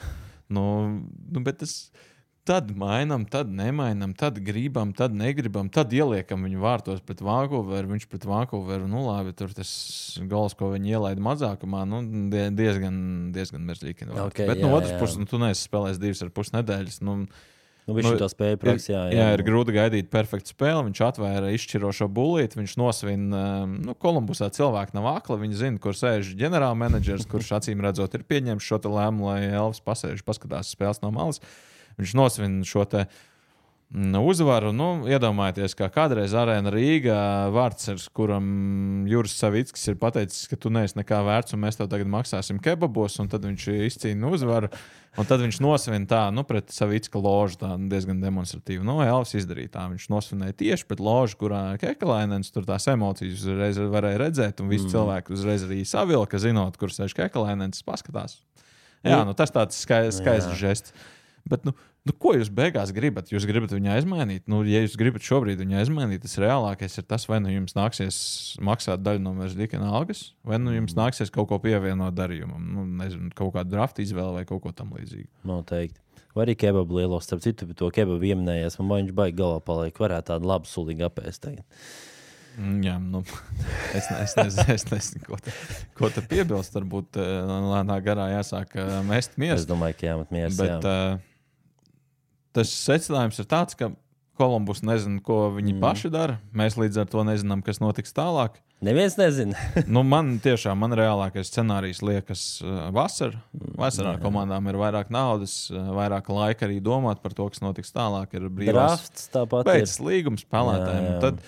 [0.49, 0.63] Nu,
[1.29, 1.75] nu, bet tas
[2.47, 7.91] tad mainām, tad nemainām, tad gribam, tad negribam, tad ieliekam viņu vārtos pret Vankūveru.
[7.93, 9.71] Viņš pret Vankūveru, nu labi, tur tas
[10.31, 12.01] gols, ko viņi ielaida mazākumā, nu,
[12.33, 14.09] die- diezgan, diezgan mežģīgi.
[14.25, 14.99] Ok, bet jā, no otras jā.
[14.99, 17.01] puses, nu, tu neesi spēlējis divas ar pus nedēļas.
[17.05, 17.23] Nu,
[17.89, 18.91] Nu, viņš Nu, to spēja praksē.
[18.93, 20.83] Jā, jā, ir grūti gaidīt perfektu spēli.
[20.91, 23.65] Viņš atvēra izšķirošo bulīti, viņš nosvina.
[23.65, 25.39] Nu, Kolumbusā cilvēki nav akli.
[25.41, 30.21] Viņi zina, kur sēž ģenerālmenedžers, kurš acīm redzot ir pieņēmis šo lēmumu, lai Elvis pasēž,
[30.27, 31.41] paskatās spēles no malas.
[31.99, 33.03] Viņš nosvina šo te
[33.91, 34.71] mm, uzvaru.
[34.75, 37.19] Nu, iedomājieties, kā kādreiz arēna Rīgā
[37.55, 38.47] vārdsargs, kuram
[39.09, 43.19] Juris Savickis ir pateicis, ka tu neesi nekā vērts un mēs tev tagad maksāsim kebabos,
[43.19, 44.71] un tad viņš izcīna uzvaru.
[45.19, 48.85] Un tad viņš nosvina tā, nu, pret Savicka ložu, tā diezgan demonstratīvi.
[48.85, 49.85] Nu, Elvis izdarīja tā.
[49.91, 54.85] Viņš nosvinēja tieši pret ložu, kurā Kekalainens tur tās emocijas uzreiz varēja redzēt, un visi
[54.85, 54.93] mm.
[54.93, 58.37] cilvēki uzreiz arī savilka, zinot, kur sēž Kekalainens, paskatās.
[59.03, 60.93] Jā, nu, tas tāds skaists žests.
[61.49, 61.73] Bet, nu,
[62.05, 63.31] nu, ko jūs beigās gribat?
[63.33, 64.43] Jūs gribat viņu aizmainīt?
[64.51, 68.19] Nu, ja jūs gribat šobrīd viņu aizmainīt, tas reālākais ir tas, vai nu jums nāksies
[68.65, 72.69] maksāt daļu no Meržģīna algas, vai nu jums nāksies kaut ko pievienot darījumam.
[72.75, 75.29] Nu, nezinu, kaut kādu draftu izvēli vai kaut ko tam līdzīgu.
[75.49, 76.01] Noteikti.
[76.37, 78.77] Vai arī kebabu lielos, starp citu, to kebabu ieminējies.
[78.79, 79.97] Man baigi baigi galvā paliek.
[79.97, 81.41] Varētu tādu labu sulīgu apēst.
[81.47, 81.65] Tagad.
[82.59, 83.21] Mm, Jā, nu,
[83.97, 85.53] es, ne, es, nezinu, es nezinu, ko te,
[85.97, 86.75] ko te piebilst.
[86.77, 89.63] Varbūt eh, lēnā garā jāsāk eh, mest miesu.
[89.63, 90.59] Es domāju, ka jāmet mieras.
[90.59, 91.17] Bet uh,
[92.59, 93.93] tas secinājums ir tāds, ka
[94.39, 95.83] Kolumbus nezina, ko viņi mm.
[95.83, 96.37] paši dara.
[96.55, 98.61] Mēs līdz ar to nezinām, kas notiks tālāk.
[98.85, 99.59] Neviens nezina.
[99.93, 103.41] nu, man tiešām man reālākais scenārijs liekas uh, vasarā.
[103.79, 104.21] Vasarā jā.
[104.23, 108.37] komandām ir vairāk naudas, uh, vairāk laika arī domāt par to, kas notiks tālāk.
[108.39, 108.47] Ir.
[109.67, 110.07] Beidzas ir.
[110.07, 111.09] līgums spēlētājiem.
[111.09, 111.19] Jā, jā.
[111.25, 111.43] Tad,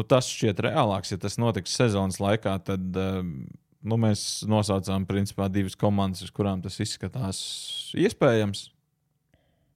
[0.00, 1.12] nu, tas šķiet reālāks.
[1.12, 6.64] Ja tas notiks sezonas laikā, tad uh, nu, mēs nosaucām principā divas komandas, uz kurām
[6.64, 7.44] tas izskatās
[8.00, 8.70] iespējams.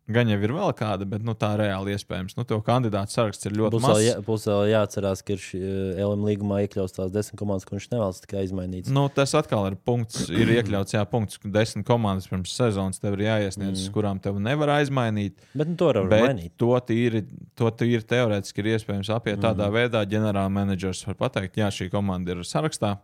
[0.05, 2.34] Gan jau ir vēl kāda, bet nu, tā reāli iespējams.
[2.36, 4.02] Nu, tev kandidātu saraksts ir ļoti mazs.
[4.05, 5.61] jā, būs vēl jāatcerās, ka ir šī
[6.05, 8.90] LM līgumā iekļauts tās desmit komandas, ko viņš nevēlas tikai izmainīt.
[8.92, 13.16] Nu, tas atkal ir punkts, ir iekļauts, jā, punkts, ka desmit komandas pirms sezonas tev
[13.16, 13.96] ir jāiesniedz, mm.
[13.96, 15.40] kurām tev nevar aizmainīt.
[15.57, 16.52] Bet nu, to var Bet mainīt.
[16.61, 17.24] to tīri,
[17.57, 19.44] to tīri teorētiski ir iespējams apiet mm.
[19.48, 20.05] tādā veidā.
[20.05, 22.98] Ģenerāla menedžers var pateikt, jā, šī komanda ir sarakstā,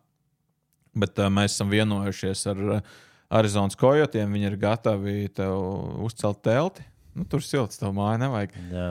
[0.92, 2.98] bet uh, mēs esam vienojušies ar uh,
[3.30, 4.32] Arizonas kojotiem.
[4.34, 5.54] Viņi ir gatavi tev
[6.04, 6.86] uzcelt telti.
[7.14, 8.56] Nu, tur silts, tev māja nevajag.
[8.70, 8.88] Jā,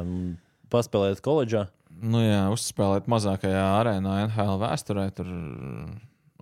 [0.72, 1.68] paspēlēt koledžā.
[2.00, 5.06] Nu, jā, uzspēlēt mazākajā arēnā NHL vēsturē.
[5.16, 5.30] Tur,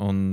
[0.05, 0.23] un,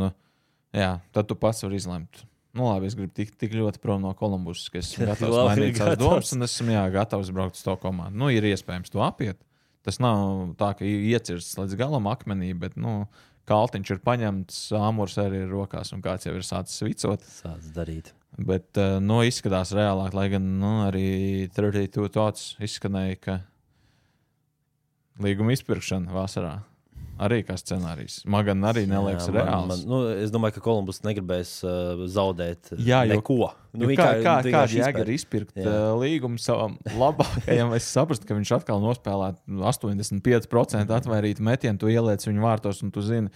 [0.77, 2.25] jā, tad tu pats vari izlemt.
[2.55, 5.99] Nu, labi, es gribu tik, tik ļoti prom no Kolumbusas, ka esmu gatavs mainīt savas
[5.99, 8.21] domas, un esmu jā, gatavs braukt uz to komandu.
[8.21, 9.41] Nu, ir iespējams to apiet.
[9.85, 13.03] Tas nav tā, ka iecirsts līdz galam akmenī, bet nu,
[13.49, 17.25] kaltiņš ir paņemts, āmurs arī ir rokās, un kāds jau ir sācis vicot.
[17.29, 18.13] Sāc darīt.
[18.35, 23.41] Bet uh, nu, izskatās reālāk, lai gan nu, arī 32 tāds izskanēja, ka
[25.23, 26.57] līguma izpirkšana vasarā
[27.23, 28.21] arī kā scenārijs.
[28.27, 29.69] Man gan arī neliekas Jā, reāls.
[29.71, 33.39] Man, nu, es domāju, ka Kolumbus negribēs uh, zaudēt uh, Jā, jo- neko.
[33.75, 35.65] Nu, kā, vienkārši- kā, vienkārši kāda jēga ir izpirkt Jā.
[35.67, 37.75] uh, līgumu savam labākajam?
[37.79, 43.03] Es saprotu, ka viņš atkal nospēlē 85% atvairītu metienu, tu ieliec viņu vārtos, un tu
[43.05, 43.31] zini,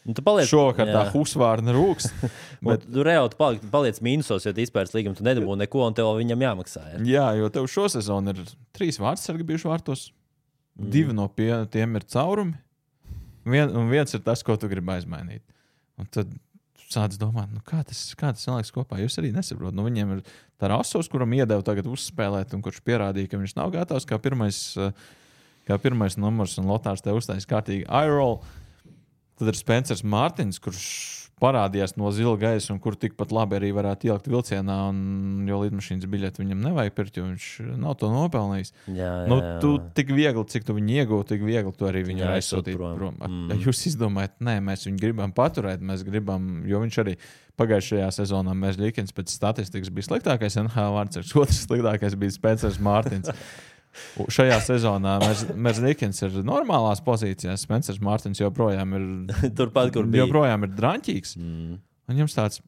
[0.00, 1.10] Nu, tu paliec, šovakar tā jā.
[1.12, 2.06] husvārna rūks.
[2.64, 5.96] Bet tu reāli tu paliec, paliec mīnusos, jo tu izpērci līgumu, tu nedabū neko, un
[5.98, 6.84] tev viņam jāmaksā.
[6.94, 7.00] Jā.
[7.04, 8.40] Jā, jo tev šo sezonu ir
[8.72, 10.06] trīs vārdsargi bijuši vārtos.
[10.80, 10.88] Mm.
[10.94, 12.56] Divi no pie, tiem ir caurumi.
[13.44, 15.44] Vien, un viens ir tas, ko tu gribi aizmainīt.
[16.00, 16.32] Un tad
[16.90, 18.98] sāc domāt, nu kā tas, kā tas neliks kopā.
[19.00, 19.76] Jūs arī nesaprotat.
[19.78, 20.22] Nu, viņiem ir
[20.60, 24.58] tā rasos, kuram iedeva tagad uzspēlēt, un kurš pierādīja, ka viņš nav gatavs kā pirmais,
[24.76, 24.90] eh,
[25.68, 28.40] kā pirmais numurs, un Lotārs te uztaisīja kārtīgi iRoll.
[29.38, 30.88] Tad ir Spencers Mārtiņš, kurš
[31.40, 35.00] parādījās no zila gaisa, un kur tikpat labi arī varētu ielikt vilcienā, un,
[35.48, 37.46] jo lidmašīnas biļeti viņam nevajag pirkt, jo viņš
[37.80, 38.72] nav to nopelnījis.
[38.86, 39.54] Jā, jā, Nu, jā.
[39.62, 42.80] tu tik viegli, cik tu viņu iegūti, tik viegli tu arī viņu Jā, aizsūtīt aizsūt
[42.80, 42.98] prom.
[42.98, 43.20] prom.
[43.24, 43.46] Mm.
[43.50, 43.64] Mm.
[43.66, 47.16] Jūs izdomājat, nē, mēs viņu gribam paturēt, mēs gribam, jo viņš arī
[47.60, 53.32] pagājušajā sezonā mēs Likens pēc statistikas bija sliktākais NHL vārds, otrs sliktākais bija Spencers Mārtiņš.
[54.30, 55.16] Šajā sezonā
[55.58, 57.66] Merzlikins ir normālās pozīcijās.
[57.66, 59.06] Spencers Mārtiņš joprojām ir,
[59.58, 60.26] Turpat, kur bija.
[60.26, 61.36] joprojām ir drāmķīgs.
[61.40, 61.80] Mm.
[62.10, 62.62] Un jums tāds,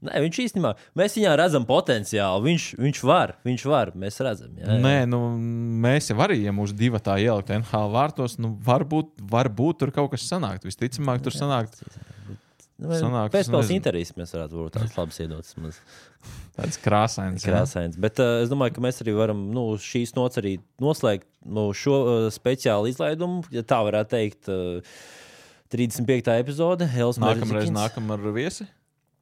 [0.00, 2.40] Nē, viņš īstenībā, mēs viņā redzam potenciālu.
[2.46, 4.54] Viņš, viņš var, viņš var, mēs redzam.
[4.56, 4.76] Jā, jā.
[4.80, 5.18] Nē, nu,
[5.84, 10.14] mēs jau arī, ja mūsu divi tā ielikt NHL vārtos, nu, varbūt, varbūt tur kaut
[10.14, 10.64] kas sanākt.
[10.64, 12.09] Visticamāk, tur sanākt Nu, sanāk,
[12.80, 13.76] es Pēcpusdienas nezinu.
[13.76, 15.80] intervijas mēs varētu būt tādas labas iedotas.
[16.56, 17.44] tāds krāsains.
[17.44, 17.52] jā.
[17.52, 18.00] Krāsains.
[18.00, 21.96] Bet uh, es domāju, ka mēs arī varam nu, šīs nots arī noslēgt nu, šo
[22.00, 24.52] uh, speciālu izlaidumu, ja tā varētu teikt.
[24.52, 25.00] Uh,
[25.70, 26.26] 35.
[26.34, 26.86] epizode.
[26.90, 28.66] Nākamreiz nākam ar viesi.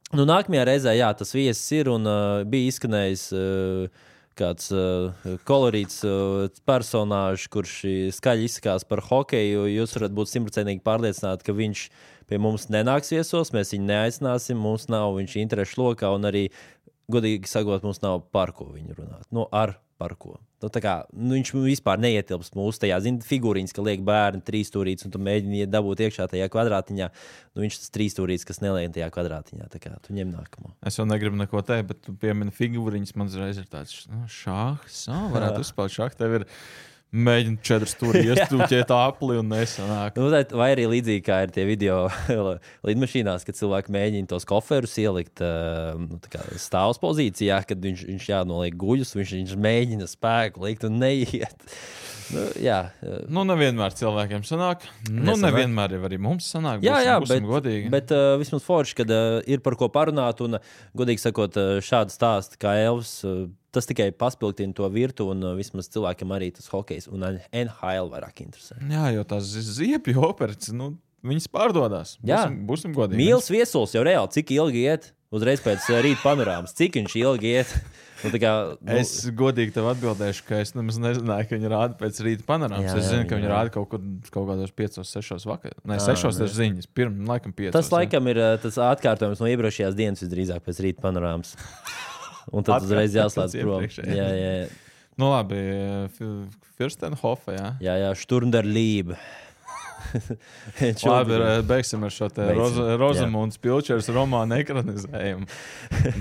[0.09, 4.07] Nu, nākamajā reizē, jā, tas viesis ir un uh, bija izskanējis uh,
[4.39, 7.75] kāds uh, kolorīts uh, personāžs, kurš
[8.15, 9.67] skaļi izsakās par hokeju.
[9.73, 11.83] Jūs varat būt simtprocentīgi pārliecināti, ka viņš
[12.29, 16.47] pie mums nenāks viesos, mēs viņu neaicināsim, mums nav viņš interešu lokā un arī,
[17.11, 19.25] godīgi sakot, mums nav par ko viņu runāt.
[19.33, 20.37] Nu, ar par ko.
[20.59, 25.07] Nu, kā, nu, viņš vispār neietilpst mūsu tajā zin, figūriņā, ka liek bērni trīs stūrītes,
[25.07, 27.09] un tu mēģini dabūt iekšā tajā kvadrātiņā.
[27.53, 29.69] Nu, viņš tas trīs stūrītes, kas neliek tajā kvadrātiņā.
[29.79, 30.73] Kā tu ņem nākamo.
[30.87, 33.15] Es jau negribu neko teikt, bet tu piemini figūriņas.
[33.19, 35.05] Man uzreiz ir tāds nu, šāds.
[35.11, 36.47] Oh, varētu uzspēlēt šādu.
[37.09, 40.19] Mēģināt četras stūri iestūķēt apli un nesanāk.
[40.21, 42.03] Nu, vai arī līdzīgi kā ir tie video
[42.89, 46.19] lidmašīnās, kad cilvēki mēģina tos koferus ielikt uh, nu,
[46.61, 51.57] stāvus pozīcijā, kad viņš, viņš jānoliek guļus, viņš, viņš mēģina spēku likt un neiet.
[52.29, 54.83] Nu, jā, uh, Nu, nevienmēr cilvēkiem sanāk.
[55.07, 55.47] Nu, Nesanāk.
[55.47, 56.83] nevienmēr jau arī mums sanāk.
[56.85, 57.87] Jā, būsim, jā, būsim bet, godīgi.
[57.95, 60.43] bet uh, vismaz forši, kad uh, ir par ko parunāt.
[60.45, 65.27] Un, uh, godīgi sakot, uh, šādi stāsti kā Elvis, uh, tas tikai paspildina to virtu,
[65.33, 68.79] un uh, vismaz cilvēkiem arī tas hokejs un NHL vairāk interesē.
[68.89, 70.93] Jā, jo tās ziepju operas, nu,
[71.25, 72.17] viņas pārdodas.
[72.23, 72.45] Jā.
[72.47, 73.21] Būsim, būsim godīgi.
[73.21, 75.09] Mīls viesuls jau reāli, cik ilgi iet?
[75.29, 77.73] Uzreiz pēc uh, rīta panorāmas, cik viņš ilgi iet.
[78.19, 78.49] Nu, kā,
[78.81, 82.89] nu, Es godīgi tev atbildēšu, ka es nemaz nezināju, ka viņi rāda pēc rīta panorāmas.
[82.89, 83.71] Jā, Es jā, zinu, ka viņi rāda.
[83.77, 84.01] kaut kur
[84.33, 85.77] kaut kādos 5, 6 vakarā.
[85.87, 86.47] Nē, Ā, 6 nē.
[86.49, 86.89] ir ziņas.
[86.97, 87.71] Pirmā, laikam, 5.
[87.77, 91.53] tas laikam ir uh, tas atkārtojums no iepriekšējās dienas, visdrīzāk pēc rīta panorāmas.
[92.51, 93.85] Un tad uzreiz jāslēdz prom.
[93.89, 94.71] Jā, jā, jā.
[95.19, 95.59] Nu, labi,
[96.79, 97.55] Firstenhofa.
[97.57, 97.69] Jā.
[97.83, 99.19] Jā, jā, Sturmderlība.
[101.05, 101.37] Labi,
[101.67, 102.45] beigsim ar šo te.
[102.99, 105.47] Rozamundas pilčers romānu ekranizējumu.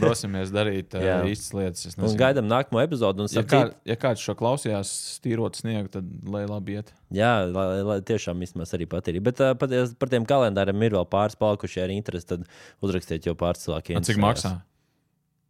[0.03, 1.99] Dosimies darīt uh, īstas lietas.
[1.99, 3.25] Un gaidām nākamo epizodu.
[3.25, 6.93] Un Ja, kā, ja kāds šo klausījās, stīrot sniegu, tad lai labi iet.
[7.15, 9.21] Jā, lai, lai tiešām vismaz arī patīk.
[9.25, 12.33] Bet uh, par, par tiem kalendāriem ir vēl pāris palikuši ar interesi.
[12.35, 12.49] Tad
[12.85, 14.59] uzrakstiet, jo pāris cilvēki A, Cik maksā?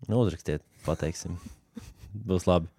[0.07, 1.35] Nu, uzrakstiet, pateiksim.
[2.29, 2.71] Būs labi.